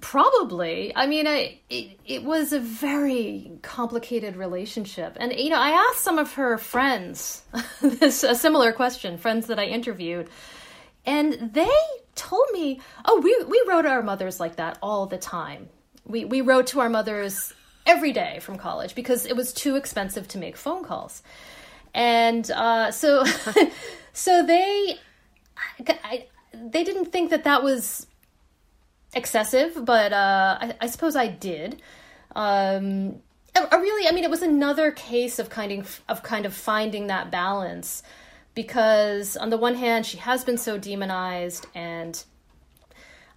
[0.00, 0.92] Probably.
[0.96, 5.16] I mean, I, it, it was a very complicated relationship.
[5.20, 7.42] And, you know, I asked some of her friends
[7.80, 10.28] this a similar question, friends that I interviewed,
[11.06, 11.70] and they
[12.16, 15.68] told me, oh, we, we wrote our mothers like that all the time.
[16.04, 17.52] We, we wrote to our mothers
[17.86, 21.22] every day from college because it was too expensive to make phone calls.
[21.92, 23.24] And uh, so,
[24.12, 24.98] so they,
[26.02, 28.06] I, they didn't think that that was
[29.14, 31.80] excessive, but uh, I, I, suppose I did.
[32.34, 33.16] Um,
[33.54, 37.06] I, really, I mean, it was another case of kind of of kind of finding
[37.06, 38.02] that balance,
[38.54, 42.22] because on the one hand, she has been so demonized, and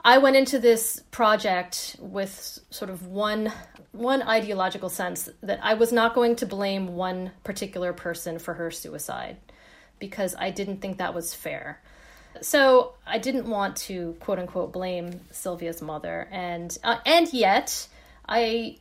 [0.04, 3.52] I went into this project with sort of one
[3.92, 8.72] one ideological sense that I was not going to blame one particular person for her
[8.72, 9.38] suicide,
[10.00, 11.82] because I didn't think that was fair.
[12.42, 17.88] So I didn't want to quote unquote blame Sylvia's mother, and uh, and yet
[18.28, 18.78] I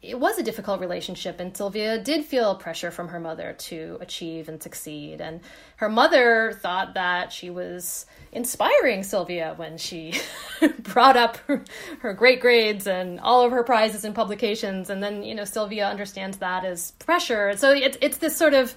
[0.00, 4.48] it was a difficult relationship, and Sylvia did feel pressure from her mother to achieve
[4.48, 5.20] and succeed.
[5.20, 5.40] And
[5.76, 10.14] her mother thought that she was inspiring Sylvia when she
[10.78, 11.64] brought up her,
[12.00, 14.88] her, great grades and all of her prizes and publications.
[14.88, 17.56] And then, you know, Sylvia understands that as pressure.
[17.56, 18.74] So it's it's this sort of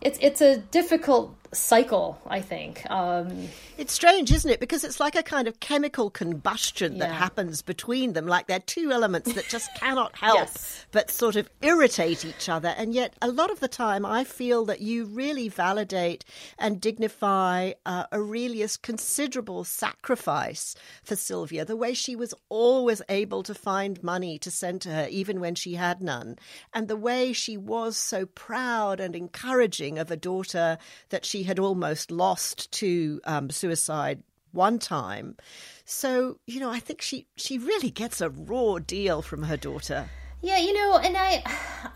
[0.00, 2.88] it's it's a difficult cycle, I think.
[2.90, 4.60] Um, it's strange, isn't it?
[4.60, 7.18] Because it's like a kind of chemical combustion that yeah.
[7.18, 10.86] happens between them, like they're two elements that just cannot help yes.
[10.92, 12.74] but sort of irritate each other.
[12.76, 16.24] And yet, a lot of the time, I feel that you really validate
[16.58, 23.54] and dignify uh, Aurelia's considerable sacrifice for Sylvia, the way she was always able to
[23.54, 26.38] find money to send to her, even when she had none,
[26.72, 30.78] and the way she was so proud and encouraging of a daughter
[31.10, 35.36] that she had almost lost to um, suicide one time.
[35.84, 40.08] So, you know, I think she she really gets a raw deal from her daughter.
[40.40, 41.42] Yeah, you know, and I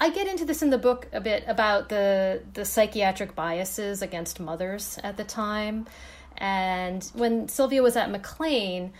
[0.00, 4.40] I get into this in the book a bit about the the psychiatric biases against
[4.40, 5.86] mothers at the time.
[6.36, 8.92] And when Sylvia was at McLean,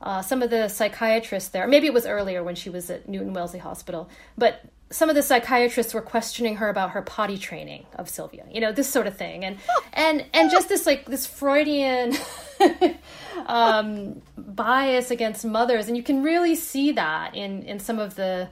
[0.00, 3.32] uh, some of the psychiatrists there, maybe it was earlier when she was at Newton
[3.34, 4.60] Wellesley Hospital, but
[4.94, 8.70] some of the psychiatrists were questioning her about her potty training of Sylvia, you know,
[8.70, 9.58] this sort of thing, and
[9.92, 12.14] and and just this like this Freudian
[13.46, 18.48] um, bias against mothers, and you can really see that in in some of the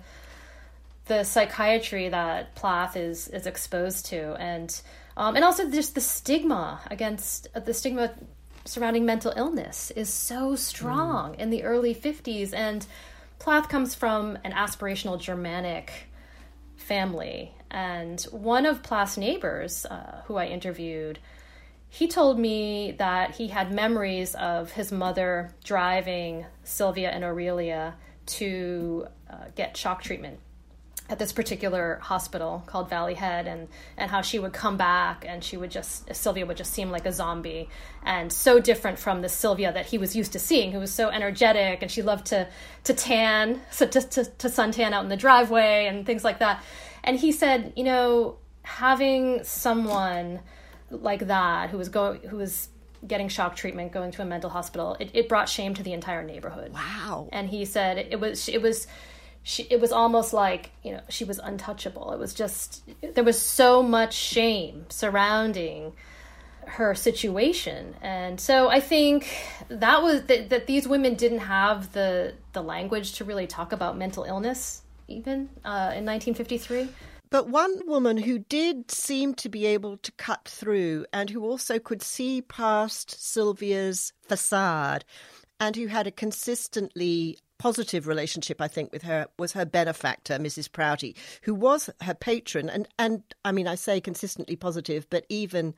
[1.07, 4.83] the psychiatry that Plath is is exposed to, and
[5.17, 8.15] um, and also just the stigma against uh, the stigma
[8.65, 11.39] surrounding mental illness is so strong mm.
[11.39, 12.87] in the early 50s and
[13.41, 16.07] Plath comes from an aspirational Germanic
[16.93, 17.55] family.
[17.71, 21.19] And one of Plath's neighbors, uh, who I interviewed,
[21.89, 27.95] he told me that he had memories of his mother driving Sylvia and Aurelia
[28.27, 30.39] to uh, get shock treatment
[31.13, 35.45] at this particular hospital called Valley Head and and how she would come back and
[35.45, 37.69] she would just Sylvia would just seem like a zombie
[38.03, 41.11] and so different from the Sylvia that he was used to seeing who was so
[41.11, 42.49] energetic and she loved to
[42.85, 46.65] to tan so to, to, to suntan out in the driveway and things like that.
[47.05, 50.41] And he said you know having someone
[50.89, 52.71] like that who was going who was
[53.07, 56.25] getting shock treatment going to a mental hospital it, it brought shame to the entire
[56.25, 56.73] neighborhood.
[56.73, 57.29] Wow.
[57.33, 58.87] And he said it was it was
[59.43, 62.13] she it was almost like you know she was untouchable.
[62.13, 62.83] It was just
[63.15, 65.93] there was so much shame surrounding
[66.67, 67.95] her situation.
[68.03, 69.29] And so i think
[69.69, 73.97] that was that, that these women didn't have the the language to really talk about
[73.97, 76.89] mental illness even uh, in 1953
[77.33, 81.79] but one woman who did seem to be able to cut through and who also
[81.79, 85.07] could see past Sylvia's facade
[85.59, 90.71] and who had a consistently positive relationship, I think, with her was her benefactor, Mrs.
[90.71, 92.69] Prouty, who was her patron.
[92.69, 95.75] And, and I mean, I say consistently positive, but even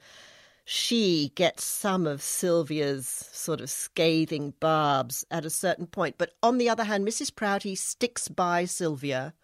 [0.64, 6.16] she gets some of Sylvia's sort of scathing barbs at a certain point.
[6.16, 7.34] But on the other hand, Mrs.
[7.34, 9.34] Prouty sticks by Sylvia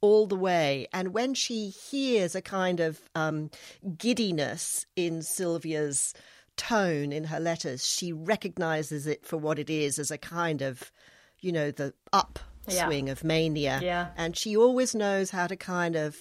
[0.00, 0.86] all the way.
[0.94, 3.50] And when she hears a kind of um,
[3.98, 6.14] giddiness in Sylvia's
[6.56, 10.90] tone in her letters, she recognizes it for what it is as a kind of
[11.40, 13.12] you know, the upswing yeah.
[13.12, 13.80] of mania.
[13.82, 14.08] Yeah.
[14.16, 16.16] And she always knows how to kind of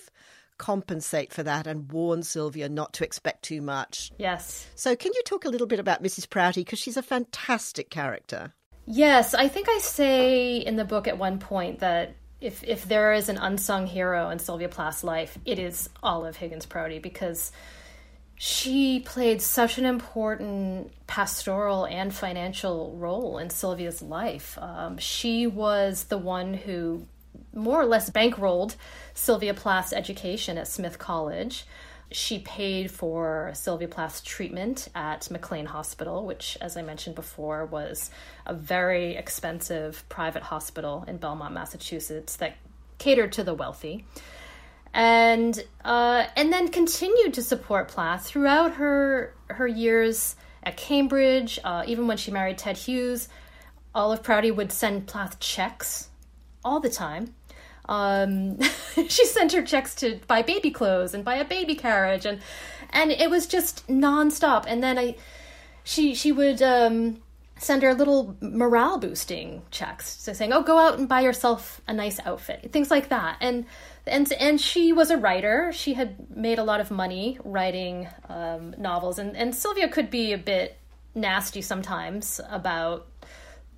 [0.57, 4.11] compensate for that and warn Sylvia not to expect too much.
[4.17, 4.67] Yes.
[4.75, 6.29] So, can you talk a little bit about Mrs.
[6.29, 6.61] Prouty?
[6.61, 8.53] Because she's a fantastic character.
[8.85, 13.13] Yes, I think I say in the book at one point that if if there
[13.13, 17.51] is an unsung hero in Sylvia Plath's life, it is Olive Higgins Prouty because
[18.41, 24.57] she played such an important pastoral and financial role in Sylvia's life.
[24.61, 27.05] Um, she was the one who
[27.53, 28.77] more or less bankrolled
[29.13, 31.65] Sylvia Plath's education at Smith College.
[32.13, 38.09] She paid for Sylvia Plath's treatment at McLean Hospital, which, as I mentioned before, was
[38.45, 42.55] a very expensive private hospital in Belmont, Massachusetts that
[42.99, 44.05] catered to the wealthy
[44.93, 51.59] and uh, and then continued to support Plath throughout her her years at Cambridge.
[51.63, 53.29] Uh, even when she married Ted Hughes,
[53.93, 56.09] Olive Prouty would send Plath checks
[56.63, 57.33] all the time.
[57.87, 58.59] Um,
[59.07, 62.39] she sent her checks to buy baby clothes and buy a baby carriage, and
[62.91, 64.65] and it was just nonstop.
[64.67, 65.15] And then I,
[65.83, 66.61] she she would.
[66.61, 67.21] Um,
[67.61, 71.93] send her little morale boosting checks so saying oh go out and buy yourself a
[71.93, 73.65] nice outfit things like that and
[74.09, 75.71] and and she was a writer.
[75.73, 80.33] She had made a lot of money writing um, novels, and and Sylvia could be
[80.33, 80.77] a bit
[81.15, 83.07] nasty sometimes about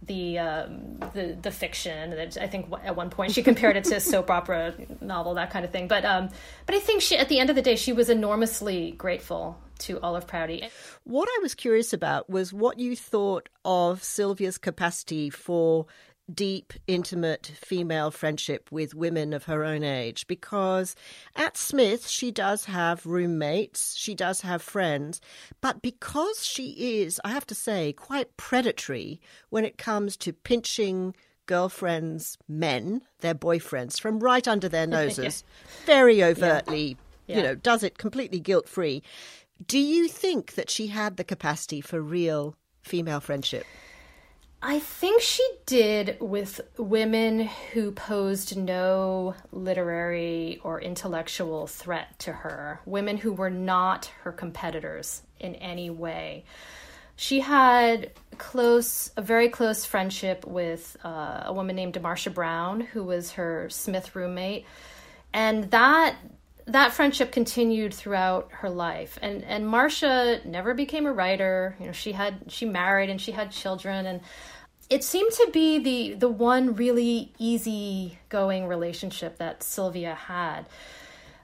[0.03, 2.13] the um, the the fiction.
[2.39, 5.63] I think at one point she compared it to a soap opera novel, that kind
[5.63, 5.87] of thing.
[5.87, 6.29] But um,
[6.65, 9.99] but I think she, at the end of the day, she was enormously grateful to
[10.01, 10.67] Olive Prouty.
[11.03, 15.87] What I was curious about was what you thought of Sylvia's capacity for
[16.33, 20.95] deep, intimate female friendship with women of her own age because
[21.35, 25.21] at Smith she does have roommates, she does have friends,
[25.59, 29.19] but because she is, I have to say, quite predatory
[29.49, 31.15] when it comes to pinching
[31.45, 35.85] girlfriends' men, their boyfriends, from right under their noses, yeah.
[35.85, 36.95] very overtly, yeah.
[37.27, 37.35] Yeah.
[37.37, 39.03] you know, does it completely guilt free.
[39.67, 43.65] Do you think that she had the capacity for real female friendship?
[44.63, 52.79] I think she did with women who posed no literary or intellectual threat to her,
[52.85, 56.45] women who were not her competitors in any way.
[57.15, 63.03] She had close, a very close friendship with uh, a woman named Marcia Brown, who
[63.03, 64.65] was her Smith roommate,
[65.33, 66.15] and that
[66.67, 69.17] that friendship continued throughout her life.
[69.21, 71.75] And and Marcia never became a writer.
[71.79, 74.05] You know she had she married and she had children.
[74.05, 74.21] And
[74.91, 80.67] it seemed to be the the one really easy going relationship that Sylvia had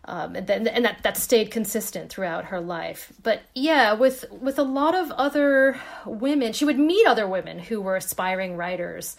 [0.06, 4.64] um, and, and that that stayed consistent throughout her life but yeah with with a
[4.64, 9.16] lot of other women she would meet other women who were aspiring writers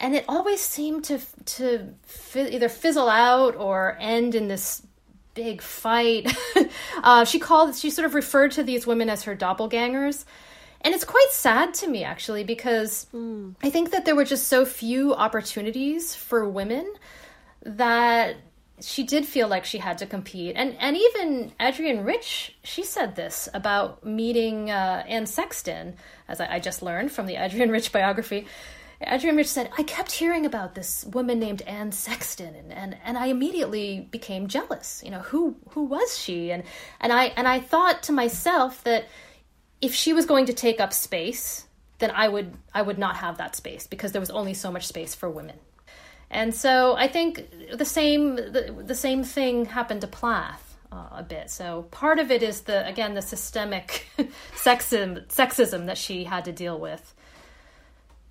[0.00, 1.94] and it always seemed to to
[2.34, 4.82] either fizzle out or end in this
[5.34, 6.32] big fight.
[7.02, 10.24] uh, she called, she sort of referred to these women as her doppelgangers.
[10.82, 13.54] And it's quite sad to me, actually, because mm.
[13.62, 16.90] I think that there were just so few opportunities for women
[17.62, 18.36] that
[18.80, 20.56] she did feel like she had to compete.
[20.56, 25.96] And and even Adrienne Rich, she said this about meeting uh, Anne Sexton,
[26.28, 28.46] as I, I just learned from the Adrienne Rich biography.
[29.02, 33.16] Adrienne Rich said, I kept hearing about this woman named Anne Sexton and, and, and
[33.16, 35.02] I immediately became jealous.
[35.02, 36.50] You know, who who was she?
[36.50, 36.64] And
[37.00, 39.06] and I and I thought to myself that
[39.80, 41.66] if she was going to take up space,
[41.98, 44.86] then I would I would not have that space because there was only so much
[44.86, 45.56] space for women.
[46.30, 50.66] And so I think the same the, the same thing happened to Plath.
[50.92, 51.48] Uh, a bit.
[51.50, 54.08] So part of it is the again the systemic
[54.56, 57.14] sexism sexism that she had to deal with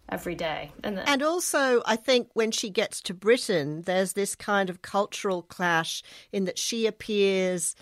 [0.09, 0.71] every day.
[0.83, 4.81] And, the- and also, I think when she gets to Britain, there's this kind of
[4.81, 7.75] cultural clash in that she appears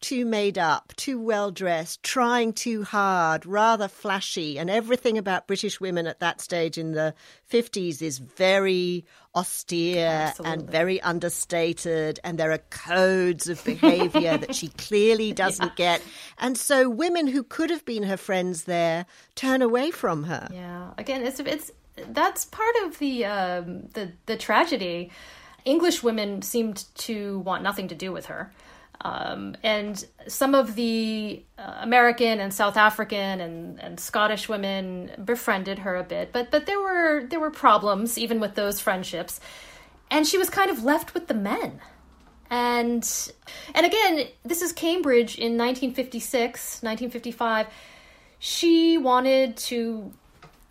[0.00, 4.58] too made up, too well dressed, trying too hard, rather flashy.
[4.58, 7.14] And everything about British women at that stage in the
[7.50, 10.52] 50s is very austere Absolutely.
[10.52, 12.20] and very understated.
[12.22, 15.98] And there are codes of behavior that she clearly doesn't yeah.
[15.98, 16.02] get.
[16.38, 20.48] And so women who could have been her friends there turn away from her.
[20.52, 20.92] Yeah.
[20.96, 25.10] Again, it's, it's, that's part of the, um, the, the tragedy.
[25.64, 28.52] English women seemed to want nothing to do with her.
[29.00, 35.80] Um, and some of the uh, American and South African and, and Scottish women befriended
[35.80, 39.40] her a bit, but but there were there were problems even with those friendships,
[40.10, 41.80] and she was kind of left with the men.
[42.50, 43.08] And
[43.74, 47.68] and again, this is Cambridge in 1956, 1955.
[48.40, 50.12] She wanted to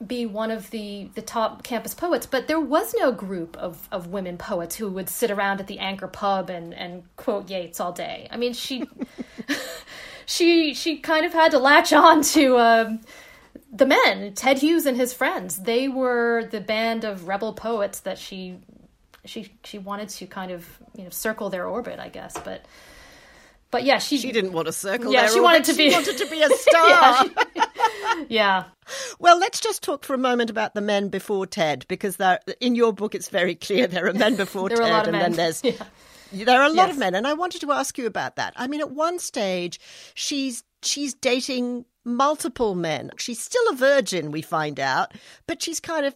[0.06, 4.08] be one of the the top campus poets, but there was no group of of
[4.08, 7.92] women poets who would sit around at the Anchor pub and and quote Yeats all
[7.92, 8.28] day.
[8.30, 8.88] I mean, she
[10.26, 13.00] she she kind of had to latch on to um,
[13.72, 15.58] the men, Ted Hughes and his friends.
[15.58, 18.60] They were the band of rebel poets that she
[19.26, 22.66] she she wanted to kind of you know circle their orbit, I guess, but.
[23.70, 25.12] But yeah, she she didn't want to circle.
[25.12, 25.90] Yeah, she wanted to be.
[25.90, 27.26] She wanted to be a star.
[27.54, 27.66] yeah,
[28.30, 28.66] yeah,
[29.20, 32.18] well, let's just talk for a moment about the men before Ted, because
[32.60, 35.22] in your book it's very clear there are men before Ted, and men.
[35.22, 35.64] then there's.
[36.34, 36.44] Yeah.
[36.44, 36.96] There are a lot yes.
[36.96, 38.52] of men, and I wanted to ask you about that.
[38.58, 39.80] I mean, at one stage,
[40.14, 43.12] she's she's dating multiple men.
[43.18, 45.14] She's still a virgin, we find out,
[45.48, 46.16] but she's kind of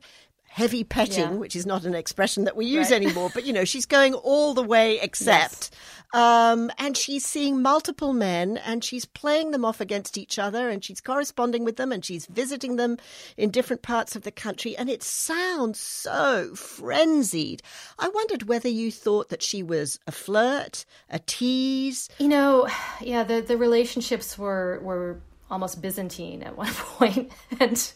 [0.51, 1.29] heavy petting, yeah.
[1.29, 3.01] which is not an expression that we use right.
[3.01, 5.69] anymore, but you know, she's going all the way except.
[5.71, 5.81] Yes.
[6.13, 10.83] Um, and she's seeing multiple men and she's playing them off against each other and
[10.83, 12.97] she's corresponding with them and she's visiting them
[13.37, 14.75] in different parts of the country.
[14.75, 17.63] And it sounds so frenzied.
[17.97, 22.09] I wondered whether you thought that she was a flirt, a tease.
[22.19, 22.67] You know,
[22.99, 27.31] yeah, the, the relationships were, were almost Byzantine at one point.
[27.57, 27.93] and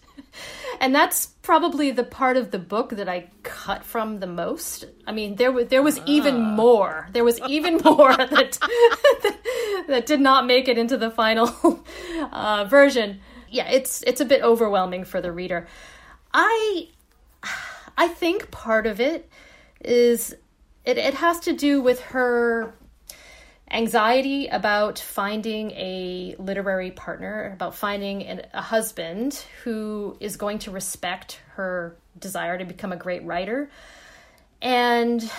[0.79, 4.86] and that's probably the part of the book that I cut from the most.
[5.07, 6.55] I mean, there was there was even ah.
[6.55, 7.09] more.
[7.13, 8.57] There was even more that
[9.88, 11.83] that did not make it into the final
[12.31, 13.19] uh, version.
[13.49, 15.67] Yeah, it's it's a bit overwhelming for the reader.
[16.33, 16.89] I
[17.97, 19.29] I think part of it
[19.83, 20.36] is
[20.83, 22.73] it, it has to do with her
[23.76, 30.71] anxiety about finding a literary partner, about finding an, a husband who is going to
[30.71, 33.69] respect her desire to become a great writer.
[34.61, 35.30] And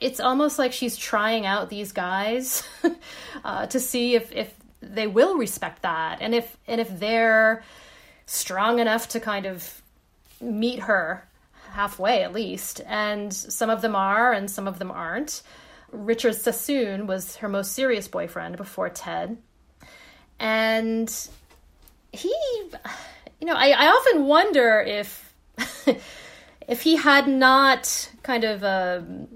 [0.00, 2.62] it's almost like she's trying out these guys
[3.44, 7.64] uh, to see if, if they will respect that and if and if they're
[8.26, 9.82] strong enough to kind of
[10.40, 11.26] meet her
[11.70, 15.42] halfway at least and some of them are and some of them aren't
[15.96, 19.36] richard sassoon was her most serious boyfriend before ted
[20.38, 21.28] and
[22.12, 22.34] he
[23.40, 25.34] you know i, I often wonder if
[26.68, 29.28] if he had not kind of um,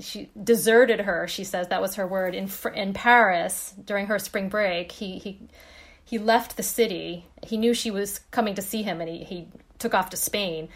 [0.00, 1.28] she deserted her.
[1.28, 4.92] She says that was her word in in Paris during her spring break.
[4.92, 5.40] He he
[6.04, 7.26] he left the city.
[7.42, 9.48] He knew she was coming to see him, and he he
[9.78, 10.68] took off to Spain.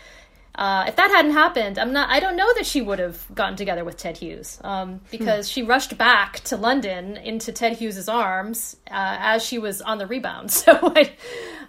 [0.59, 2.11] Uh, if that hadn't happened, I'm not.
[2.11, 5.62] I don't know that she would have gotten together with Ted Hughes um, because she
[5.62, 10.50] rushed back to London into Ted Hughes's arms uh, as she was on the rebound.
[10.59, 11.12] So I,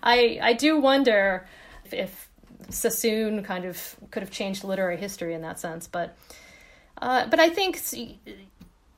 [0.01, 1.47] I, I do wonder
[1.85, 2.29] if, if
[2.69, 6.17] Sassoon kind of could have changed literary history in that sense, but
[6.99, 7.79] uh, but I think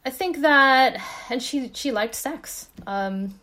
[0.05, 2.69] I think that, and she she liked sex.
[2.87, 3.40] Um,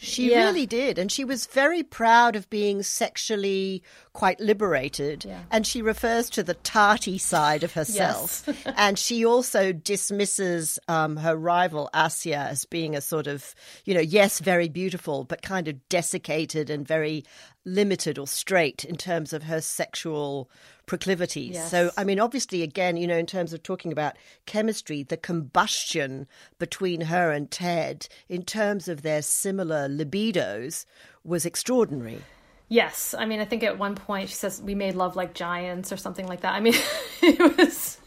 [0.00, 0.44] she yeah.
[0.46, 0.96] really did.
[0.96, 3.82] And she was very proud of being sexually
[4.12, 5.24] quite liberated.
[5.24, 5.40] Yeah.
[5.50, 8.44] And she refers to the tarty side of herself.
[8.46, 8.56] Yes.
[8.76, 14.00] and she also dismisses um, her rival, Assia, as being a sort of, you know,
[14.00, 17.24] yes, very beautiful, but kind of desiccated and very
[17.64, 20.48] limited or straight in terms of her sexual
[20.88, 21.54] proclivities.
[21.54, 21.70] Yes.
[21.70, 24.16] So, I mean, obviously, again, you know, in terms of talking about
[24.46, 26.26] chemistry, the combustion
[26.58, 30.86] between her and Ted, in terms of their similar libidos,
[31.22, 32.22] was extraordinary.
[32.68, 33.14] Yes.
[33.16, 35.96] I mean, I think at one point she says, we made love like giants or
[35.96, 36.54] something like that.
[36.54, 36.74] I mean,
[37.22, 37.98] it was.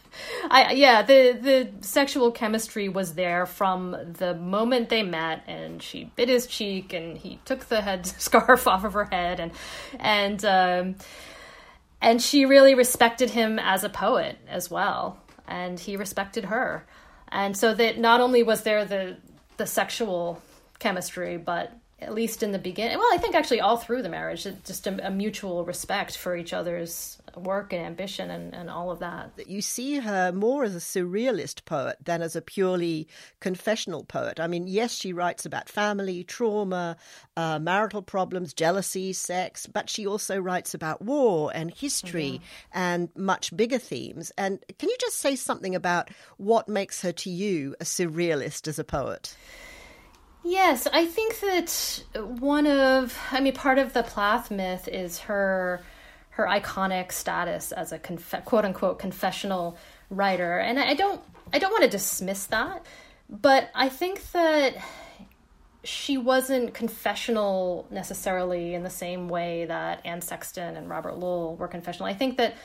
[0.49, 6.11] I yeah, the the sexual chemistry was there from the moment they met, and she
[6.17, 9.51] bit his cheek, and he took the head scarf off of her head, and
[9.99, 10.95] and um,
[12.01, 15.19] and she really respected him as a poet as well.
[15.47, 16.85] And he respected her.
[17.31, 19.17] And so that not only was there the
[19.57, 20.41] the sexual
[20.79, 24.47] chemistry but at least in the beginning well i think actually all through the marriage
[24.65, 28.99] just a, a mutual respect for each other's work and ambition and, and all of
[28.99, 29.31] that.
[29.47, 33.07] You see her more as a surrealist poet than as a purely
[33.39, 34.39] confessional poet.
[34.39, 36.97] I mean, yes, she writes about family, trauma,
[37.37, 42.77] uh, marital problems, jealousy, sex, but she also writes about war and history mm-hmm.
[42.77, 44.31] and much bigger themes.
[44.37, 48.79] And can you just say something about what makes her to you a surrealist as
[48.79, 49.35] a poet?
[50.43, 52.03] Yes, I think that
[52.39, 55.83] one of, I mean, part of the Plath myth is her
[56.41, 59.77] her iconic status as a conf- quote unquote confessional
[60.09, 60.57] writer.
[60.57, 61.21] And I don't
[61.53, 62.85] I don't want to dismiss that,
[63.29, 64.75] but I think that
[65.83, 71.67] she wasn't confessional necessarily in the same way that Anne Sexton and Robert Lowell were
[71.67, 72.07] confessional.
[72.07, 72.55] I think that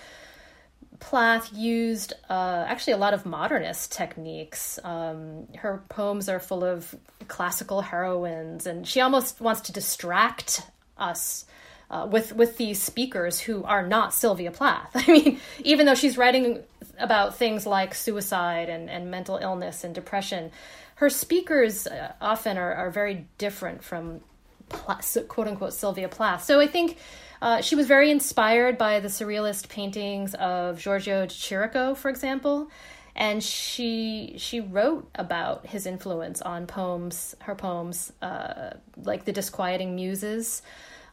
[0.98, 4.78] Plath used uh, actually a lot of modernist techniques.
[4.82, 6.94] Um, her poems are full of
[7.28, 10.62] classical heroines, and she almost wants to distract
[10.96, 11.44] us
[11.90, 14.90] uh, with with these speakers who are not Sylvia Plath.
[14.94, 16.62] I mean, even though she's writing
[16.98, 20.50] about things like suicide and, and mental illness and depression,
[20.96, 24.20] her speakers uh, often are, are very different from
[24.68, 26.44] quote unquote Sylvia Plath.
[26.44, 26.98] So I think.
[27.42, 32.70] Uh, she was very inspired by the surrealist paintings of Giorgio de Chirico, for example,
[33.14, 38.70] and she she wrote about his influence on poems, her poems, uh,
[39.02, 40.62] like the Disquieting Muses,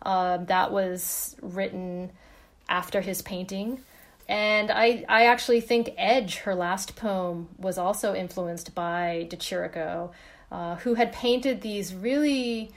[0.04, 2.12] um, that was written
[2.70, 3.82] after his painting.
[4.30, 10.12] And I, I actually think Edge, her last poem, was also influenced by De Chirico,
[10.52, 12.72] uh, who had painted these really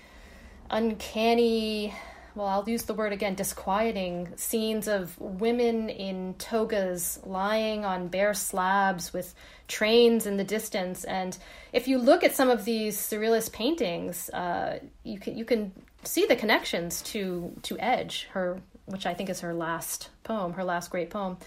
[0.70, 1.94] uncanny,
[2.34, 8.34] well, I'll use the word again, disquieting scenes of women in togas lying on bare
[8.34, 9.34] slabs with
[9.68, 11.04] trains in the distance.
[11.04, 11.36] And
[11.72, 15.72] if you look at some of these surrealist paintings, uh, you can you can
[16.06, 20.64] see the connections to to Edge, her which I think is her last poem, her
[20.64, 21.38] last great poem.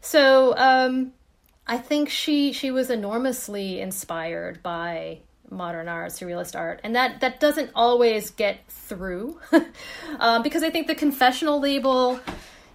[0.00, 1.12] So um,
[1.66, 7.40] I think she she was enormously inspired by modern art, surrealist art, and that that
[7.40, 9.38] doesn't always get through
[10.18, 12.20] um, because I think the confessional label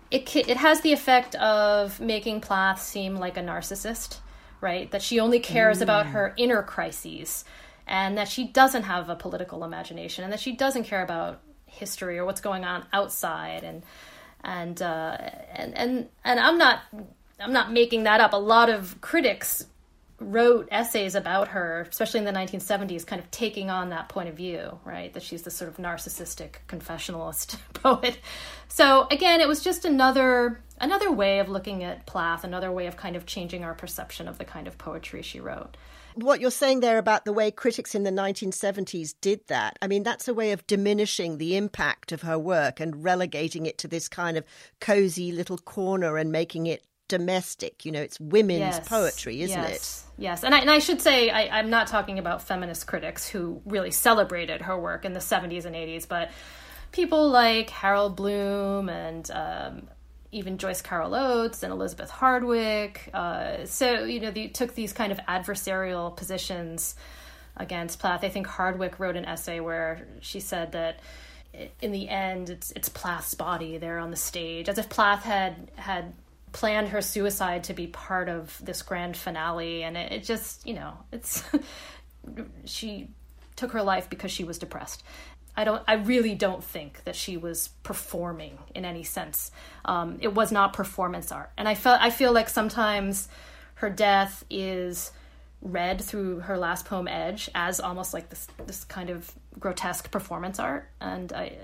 [0.09, 4.19] it it has the effect of making Plath seem like a narcissist,
[4.61, 4.89] right?
[4.91, 5.83] That she only cares mm.
[5.83, 7.43] about her inner crises
[7.87, 12.17] and that she doesn't have a political imagination and that she doesn't care about history
[12.17, 13.83] or what's going on outside and
[14.43, 15.17] and uh,
[15.53, 16.81] and and and I'm not
[17.39, 18.33] I'm not making that up.
[18.33, 19.65] A lot of critics
[20.19, 24.35] wrote essays about her, especially in the 1970s, kind of taking on that point of
[24.35, 25.13] view, right?
[25.13, 28.19] That she's this sort of narcissistic confessionalist poet.
[28.67, 32.97] So again, it was just another another way of looking at Plath, another way of
[32.97, 35.77] kind of changing our perception of the kind of poetry she wrote.
[36.17, 40.01] What you're saying there about the way critics in the 1970s did that, I mean,
[40.01, 44.07] that's a way of diminishing the impact of her work and relegating it to this
[44.07, 44.43] kind of
[44.79, 47.85] cozy little corner and making it domestic.
[47.85, 48.87] You know, it's women's Yes.
[48.87, 49.69] poetry, isn't it?
[49.69, 50.03] yes.
[50.17, 53.61] Yes, and I, and I should say I, I'm not talking about feminist critics who
[53.65, 56.31] really celebrated her work in the 70s and 80s, but
[56.91, 59.87] people like Harold Bloom and um,
[60.31, 63.09] even Joyce Carol Oates and Elizabeth Hardwick.
[63.13, 66.95] Uh, so you know, they took these kind of adversarial positions
[67.55, 68.23] against Plath.
[68.23, 70.99] I think Hardwick wrote an essay where she said that
[71.81, 75.71] in the end, it's it's Plath's body there on the stage, as if Plath had
[75.75, 76.13] had
[76.51, 80.73] planned her suicide to be part of this grand finale, and it, it just you
[80.73, 81.43] know it's
[82.65, 83.09] she
[83.55, 85.03] took her life because she was depressed.
[85.57, 85.81] I don't.
[85.87, 89.51] I really don't think that she was performing in any sense.
[89.85, 91.99] Um, it was not performance art, and I felt.
[91.99, 93.27] I feel like sometimes
[93.75, 95.11] her death is
[95.63, 100.59] read through her last poem, "Edge," as almost like this this kind of grotesque performance
[100.59, 101.57] art, and I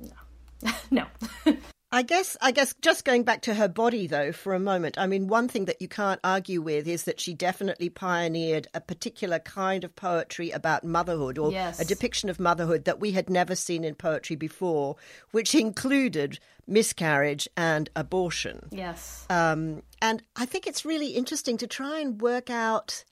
[0.00, 0.72] no.
[0.90, 1.06] no.
[1.94, 4.96] I guess I guess just going back to her body though for a moment.
[4.98, 8.80] I mean one thing that you can't argue with is that she definitely pioneered a
[8.80, 11.78] particular kind of poetry about motherhood or Yes.
[11.78, 14.96] a depiction of motherhood that we had never seen in poetry before,
[15.32, 18.68] which included miscarriage and abortion.
[18.70, 19.26] yes.
[19.28, 23.04] Um, and I think it's really interesting to try and work out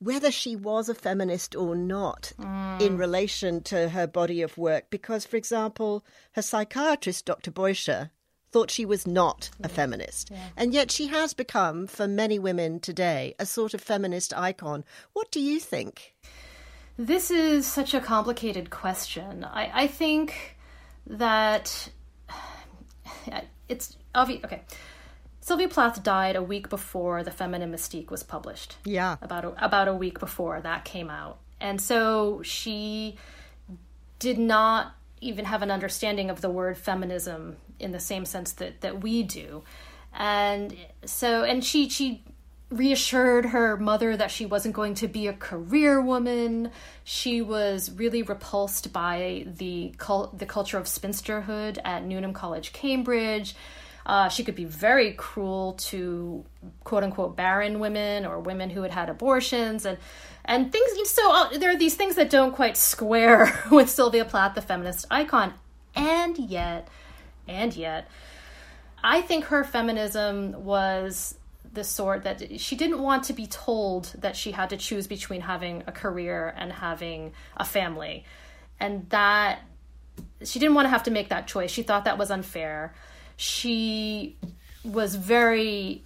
[0.00, 2.80] whether she was a feminist or not mm.
[2.80, 4.90] in relation to her body of work.
[4.90, 7.50] Because, for example, her psychiatrist, Dr.
[7.50, 8.10] Beuscher,
[8.50, 10.32] thought she was not a feminist.
[10.56, 14.84] And yet she has become, for many women today, a sort of feminist icon.
[15.12, 16.16] What do you think?
[16.98, 19.44] This is such a complicated question.
[19.44, 20.56] I, I think
[21.06, 21.90] that
[23.68, 24.44] it's obvious.
[24.44, 24.62] Okay.
[25.40, 28.76] Sylvia Plath died a week before The Feminine Mystique was published.
[28.84, 29.16] Yeah.
[29.22, 31.38] About a, about a week before that came out.
[31.60, 33.16] And so she
[34.18, 38.80] did not even have an understanding of the word feminism in the same sense that,
[38.82, 39.62] that we do.
[40.12, 42.22] And so, and she, she
[42.70, 46.70] reassured her mother that she wasn't going to be a career woman.
[47.04, 53.54] She was really repulsed by the cul- the culture of spinsterhood at Newnham College, Cambridge.
[54.06, 56.44] Uh, she could be very cruel to
[56.84, 59.98] quote unquote barren women or women who had had abortions and
[60.44, 61.10] and things.
[61.10, 65.06] So uh, there are these things that don't quite square with Sylvia Plath, the feminist
[65.10, 65.54] icon,
[65.94, 66.88] and yet,
[67.46, 68.08] and yet,
[69.02, 71.34] I think her feminism was
[71.72, 75.40] the sort that she didn't want to be told that she had to choose between
[75.42, 78.24] having a career and having a family.
[78.80, 79.60] And that
[80.42, 81.70] she didn't want to have to make that choice.
[81.70, 82.94] She thought that was unfair.
[83.40, 84.36] She
[84.84, 86.04] was very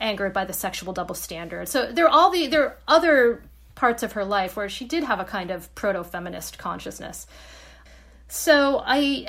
[0.00, 1.68] angered by the sexual double standard.
[1.68, 3.42] So there are all the there are other
[3.74, 7.26] parts of her life where she did have a kind of proto-feminist consciousness.
[8.28, 9.26] So I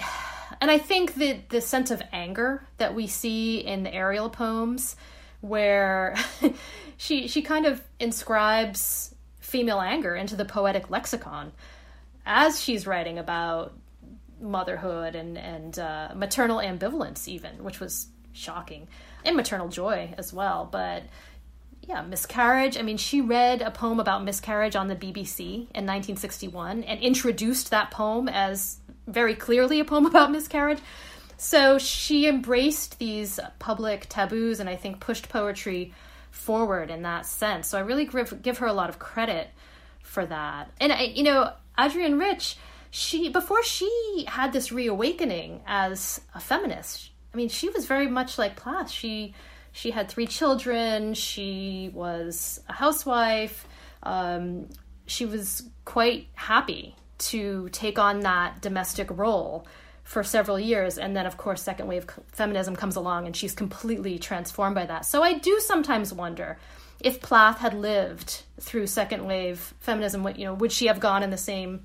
[0.62, 4.96] and I think that the sense of anger that we see in the Ariel poems
[5.42, 6.16] where
[6.96, 11.52] she she kind of inscribes female anger into the poetic lexicon
[12.26, 13.74] as she's writing about
[14.42, 18.88] motherhood and and uh, maternal ambivalence even which was shocking.
[19.24, 21.04] And maternal joy as well but
[21.84, 22.78] yeah miscarriage.
[22.78, 27.72] I mean she read a poem about miscarriage on the bbc in 1961 and introduced
[27.72, 28.78] that poem as
[29.08, 30.80] very clearly a poem about miscarriage.
[31.38, 35.94] So she embraced these public taboos and i think pushed poetry
[36.32, 37.68] forward in that sense.
[37.68, 39.50] So i really give, give her a lot of credit
[40.02, 40.72] for that.
[40.80, 42.58] And I, you know adrienne rich
[42.92, 48.38] she before she had this reawakening as a feminist i mean she was very much
[48.38, 48.90] like plath.
[48.90, 49.34] She
[49.72, 51.14] she had three children.
[51.14, 53.66] She was a housewife.
[54.04, 54.70] Um,
[55.06, 59.66] she was quite happy to take on that domestic role
[60.04, 60.98] for several years.
[60.98, 65.06] And then of course second wave feminism comes along and she's completely transformed by that.
[65.06, 66.58] So i do sometimes wonder
[67.00, 71.32] if plath had lived through second wave feminism you know would she have gone in
[71.32, 71.82] the same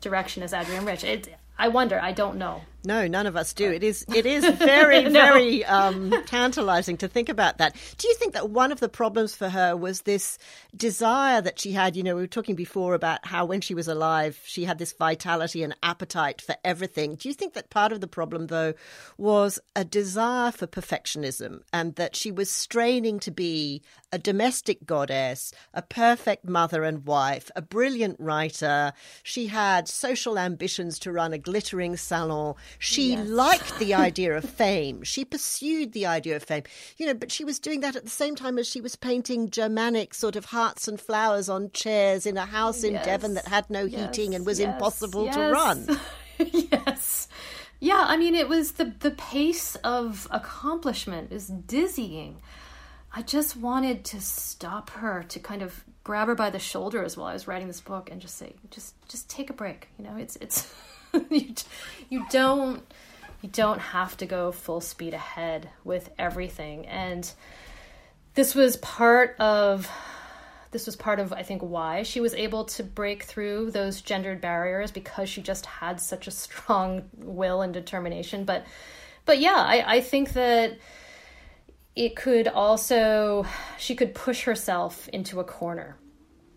[0.00, 1.04] direction as Adrienne Rich.
[1.04, 2.00] It, I wonder.
[2.00, 2.62] I don't know.
[2.84, 3.70] No, none of us do.
[3.70, 5.10] It is it is very no.
[5.10, 7.74] very um, tantalizing to think about that.
[7.98, 10.38] Do you think that one of the problems for her was this
[10.76, 11.96] desire that she had?
[11.96, 14.92] You know, we were talking before about how when she was alive, she had this
[14.92, 17.16] vitality and appetite for everything.
[17.16, 18.74] Do you think that part of the problem, though,
[19.16, 25.52] was a desire for perfectionism, and that she was straining to be a domestic goddess,
[25.74, 28.92] a perfect mother and wife, a brilliant writer?
[29.24, 33.28] She had social ambitions to run a glittering salon she yes.
[33.28, 35.02] liked the idea of fame.
[35.02, 36.64] She pursued the idea of fame.
[36.96, 39.50] You know, but she was doing that at the same time as she was painting
[39.50, 43.04] Germanic sort of hearts and flowers on chairs in a house in yes.
[43.04, 44.16] Devon that had no yes.
[44.16, 45.98] heating and was impossible to run.
[46.38, 47.28] yes.
[47.80, 52.40] Yeah, I mean it was the the pace of accomplishment is dizzying.
[53.14, 57.26] I just wanted to stop her, to kind of grab her by the shoulders while
[57.26, 59.88] I was writing this book and just say, just just take a break.
[59.98, 60.72] You know, it's it's
[61.30, 61.54] you,
[62.08, 62.82] you don't
[63.42, 66.86] you don't have to go full speed ahead with everything.
[66.86, 67.30] And
[68.34, 69.90] this was part of
[70.70, 74.38] this was part of i think why she was able to break through those gendered
[74.40, 78.44] barriers because she just had such a strong will and determination.
[78.44, 78.66] But
[79.24, 80.78] but yeah i, I think that
[81.96, 83.44] it could also
[83.76, 85.96] she could push herself into a corner.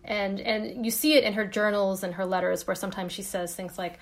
[0.04, 3.54] And and you see it in her journals and her letters where sometimes she says
[3.54, 3.98] things like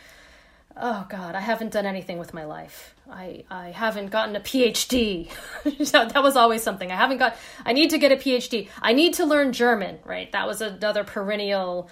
[0.76, 2.94] oh god i haven't done anything with my life.
[3.10, 5.28] I i haven't gotten a phd
[5.92, 6.90] that was always something.
[6.92, 10.30] I haven't got i need to get a phd i need to learn german right?
[10.32, 11.90] That was another perennial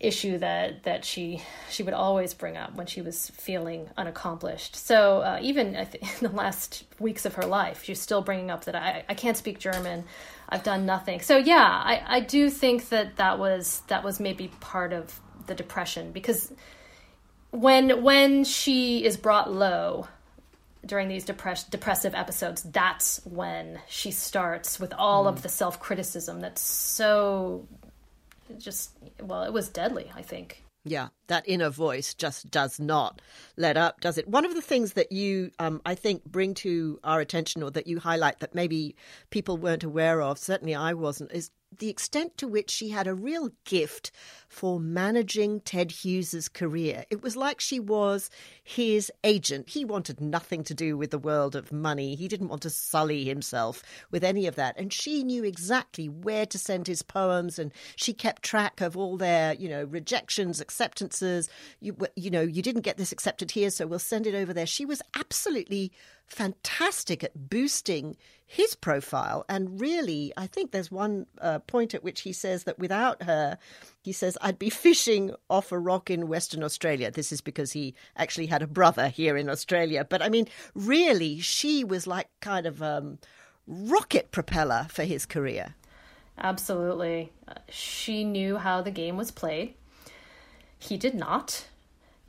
[0.00, 4.76] issue that that she she would always bring up when she was feeling unaccomplished.
[4.76, 5.88] So uh, even in
[6.20, 9.58] the last weeks of her life she's still bringing up that i i can't speak
[9.58, 10.04] german.
[10.48, 11.20] I've done nothing.
[11.20, 15.54] So yeah i i do think that that was that was maybe part of the
[15.54, 16.52] depression because
[17.54, 20.08] when when she is brought low
[20.84, 25.28] during these depress- depressive episodes, that's when she starts with all mm.
[25.28, 27.66] of the self criticism that's so
[28.58, 28.90] just
[29.20, 30.10] well, it was deadly.
[30.14, 30.64] I think.
[30.86, 33.22] Yeah, that inner voice just does not
[33.56, 34.28] let up, does it?
[34.28, 37.86] One of the things that you, um, I think, bring to our attention or that
[37.86, 38.94] you highlight that maybe
[39.30, 43.14] people weren't aware of, certainly I wasn't, is the extent to which she had a
[43.14, 44.10] real gift
[44.48, 47.04] for managing Ted Hughes's career.
[47.10, 48.30] It was like she was
[48.62, 49.70] his agent.
[49.70, 52.14] He wanted nothing to do with the world of money.
[52.14, 54.78] He didn't want to sully himself with any of that.
[54.78, 59.16] And she knew exactly where to send his poems and she kept track of all
[59.16, 61.48] their, you know, rejections, acceptances.
[61.80, 64.66] You, you know, you didn't get this accepted here, so we'll send it over there.
[64.66, 65.92] She was absolutely
[66.26, 68.16] fantastic at boosting
[68.46, 69.44] his profile.
[69.48, 73.58] And really, I think there's one uh, point at which he says that without her,
[74.02, 77.10] he says, I'd be fishing off a rock in Western Australia.
[77.10, 80.06] This is because he actually had a brother here in Australia.
[80.08, 83.18] But I mean, really, she was like kind of a um,
[83.66, 85.74] rocket propeller for his career.
[86.38, 87.32] Absolutely.
[87.68, 89.74] She knew how the game was played.
[90.78, 91.66] He did not.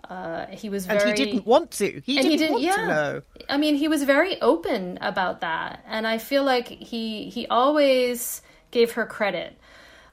[0.09, 2.01] Uh, he was very, and he didn't want to.
[2.05, 2.75] He didn't, he didn't want yeah.
[2.75, 3.21] to know.
[3.49, 8.41] I mean, he was very open about that, and I feel like he he always
[8.71, 9.57] gave her credit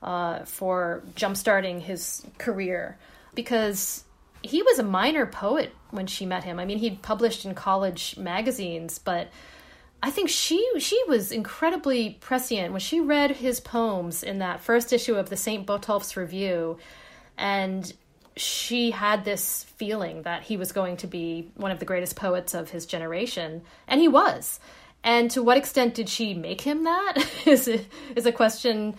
[0.02, 2.96] uh, for jumpstarting his career
[3.34, 4.04] because
[4.42, 6.58] he was a minor poet when she met him.
[6.58, 9.30] I mean, he'd published in college magazines, but
[10.02, 14.92] I think she she was incredibly prescient when she read his poems in that first
[14.92, 15.66] issue of the St.
[15.66, 16.78] Botolph's Review,
[17.38, 17.92] and
[18.36, 22.54] she had this feeling that he was going to be one of the greatest poets
[22.54, 24.60] of his generation, and he was.
[25.04, 27.14] And to what extent did she make him that?
[27.46, 28.94] is a, is a question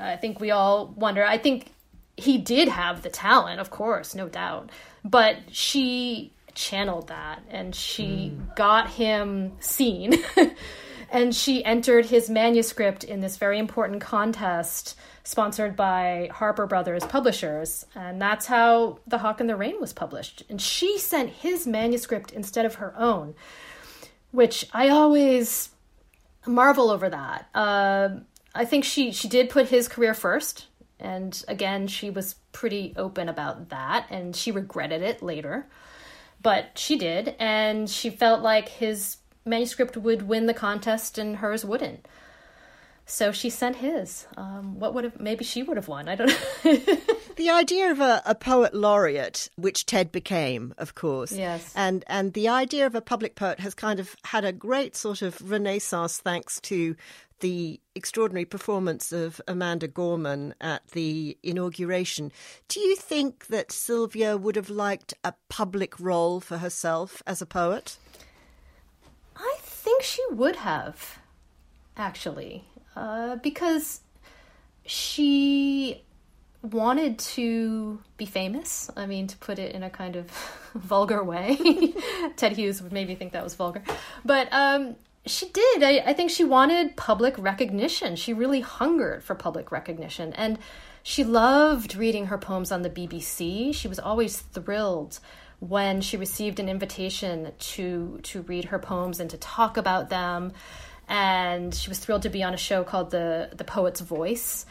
[0.00, 1.24] I think we all wonder.
[1.24, 1.72] I think
[2.16, 4.70] he did have the talent, of course, no doubt,
[5.04, 8.54] but she channeled that and she mm.
[8.56, 10.22] got him seen.
[11.10, 17.86] and she entered his manuscript in this very important contest sponsored by Harper Brothers Publishers,
[17.94, 20.42] and that's how The Hawk and the Rain was published.
[20.48, 23.34] And she sent his manuscript instead of her own,
[24.30, 25.70] which I always
[26.46, 27.48] marvel over that.
[27.54, 28.08] Uh,
[28.54, 30.66] I think she she did put his career first,
[30.98, 35.66] and again, she was pretty open about that, and she regretted it later.
[36.42, 41.64] But she did, and she felt like his manuscript would win the contest and hers
[41.64, 42.06] wouldn't.
[43.06, 44.26] So she sent his.
[44.36, 46.08] Um, what would have maybe she would have won?
[46.08, 46.34] I don't know.
[47.36, 51.32] the idea of a, a, poet laureate, which Ted became, of course.
[51.32, 51.72] Yes.
[51.74, 55.20] And and the idea of a public poet has kind of had a great sort
[55.20, 56.96] of renaissance thanks to
[57.40, 62.30] the extraordinary performance of Amanda Gorman at the inauguration.
[62.68, 67.46] Do you think that Sylvia would have liked a public role for herself as a
[67.46, 67.96] poet?
[69.36, 71.18] I think she would have,
[71.96, 72.64] actually,
[72.96, 74.00] uh, because
[74.84, 76.02] she
[76.62, 78.90] wanted to be famous.
[78.96, 80.30] I mean, to put it in a kind of
[80.74, 81.58] vulgar way.
[82.36, 83.82] Ted Hughes would maybe think that was vulgar.
[84.24, 85.82] But um, she did.
[85.82, 88.16] I, I think she wanted public recognition.
[88.16, 90.32] She really hungered for public recognition.
[90.34, 90.58] And
[91.02, 93.74] she loved reading her poems on the BBC.
[93.74, 95.18] She was always thrilled
[95.58, 100.52] when she received an invitation to to read her poems and to talk about them.
[101.08, 104.66] And she was thrilled to be on a show called the the Poet's Voice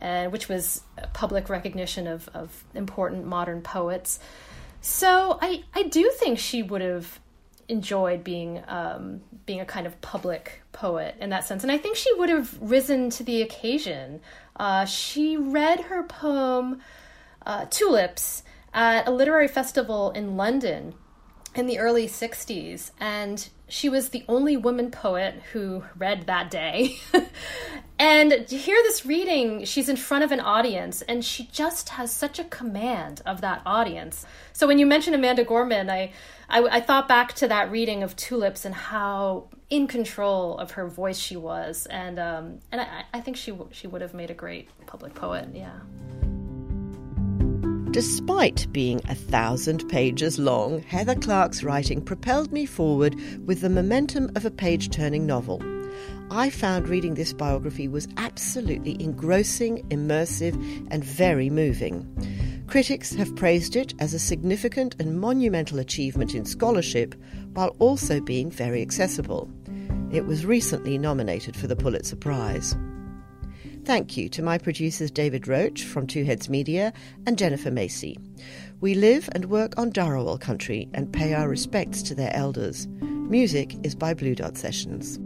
[0.00, 4.18] uh, which was public recognition of, of important modern poets.
[4.80, 7.20] So I, I do think she would have
[7.68, 11.96] enjoyed being um, being a kind of public poet in that sense, and I think
[11.96, 14.20] she would have risen to the occasion.
[14.56, 16.80] Uh, she read her poem
[17.44, 20.94] uh, "Tulips" at a literary festival in London
[21.54, 26.96] in the early '60s, and she was the only woman poet who read that day.
[27.98, 32.10] and to hear this reading, she's in front of an audience and she just has
[32.10, 34.24] such a command of that audience.
[34.54, 36.12] So when you mentioned Amanda Gorman, I,
[36.48, 40.88] I, I thought back to that reading of Tulips and how in control of her
[40.88, 41.86] voice she was.
[41.86, 45.48] And, um, and I, I think she, she would have made a great public poet,
[45.52, 45.78] yeah.
[47.90, 53.16] Despite being a thousand pages long, Heather Clark's writing propelled me forward
[53.46, 55.62] with the momentum of a page turning novel.
[56.30, 60.54] I found reading this biography was absolutely engrossing, immersive,
[60.90, 62.06] and very moving.
[62.66, 67.14] Critics have praised it as a significant and monumental achievement in scholarship
[67.54, 69.50] while also being very accessible.
[70.12, 72.76] It was recently nominated for the Pulitzer Prize.
[73.88, 76.92] Thank you to my producers David Roach from Two Heads Media
[77.24, 78.18] and Jennifer Macy.
[78.82, 82.86] We live and work on Dharawal country and pay our respects to their elders.
[83.00, 85.18] Music is by Blue Dot Sessions.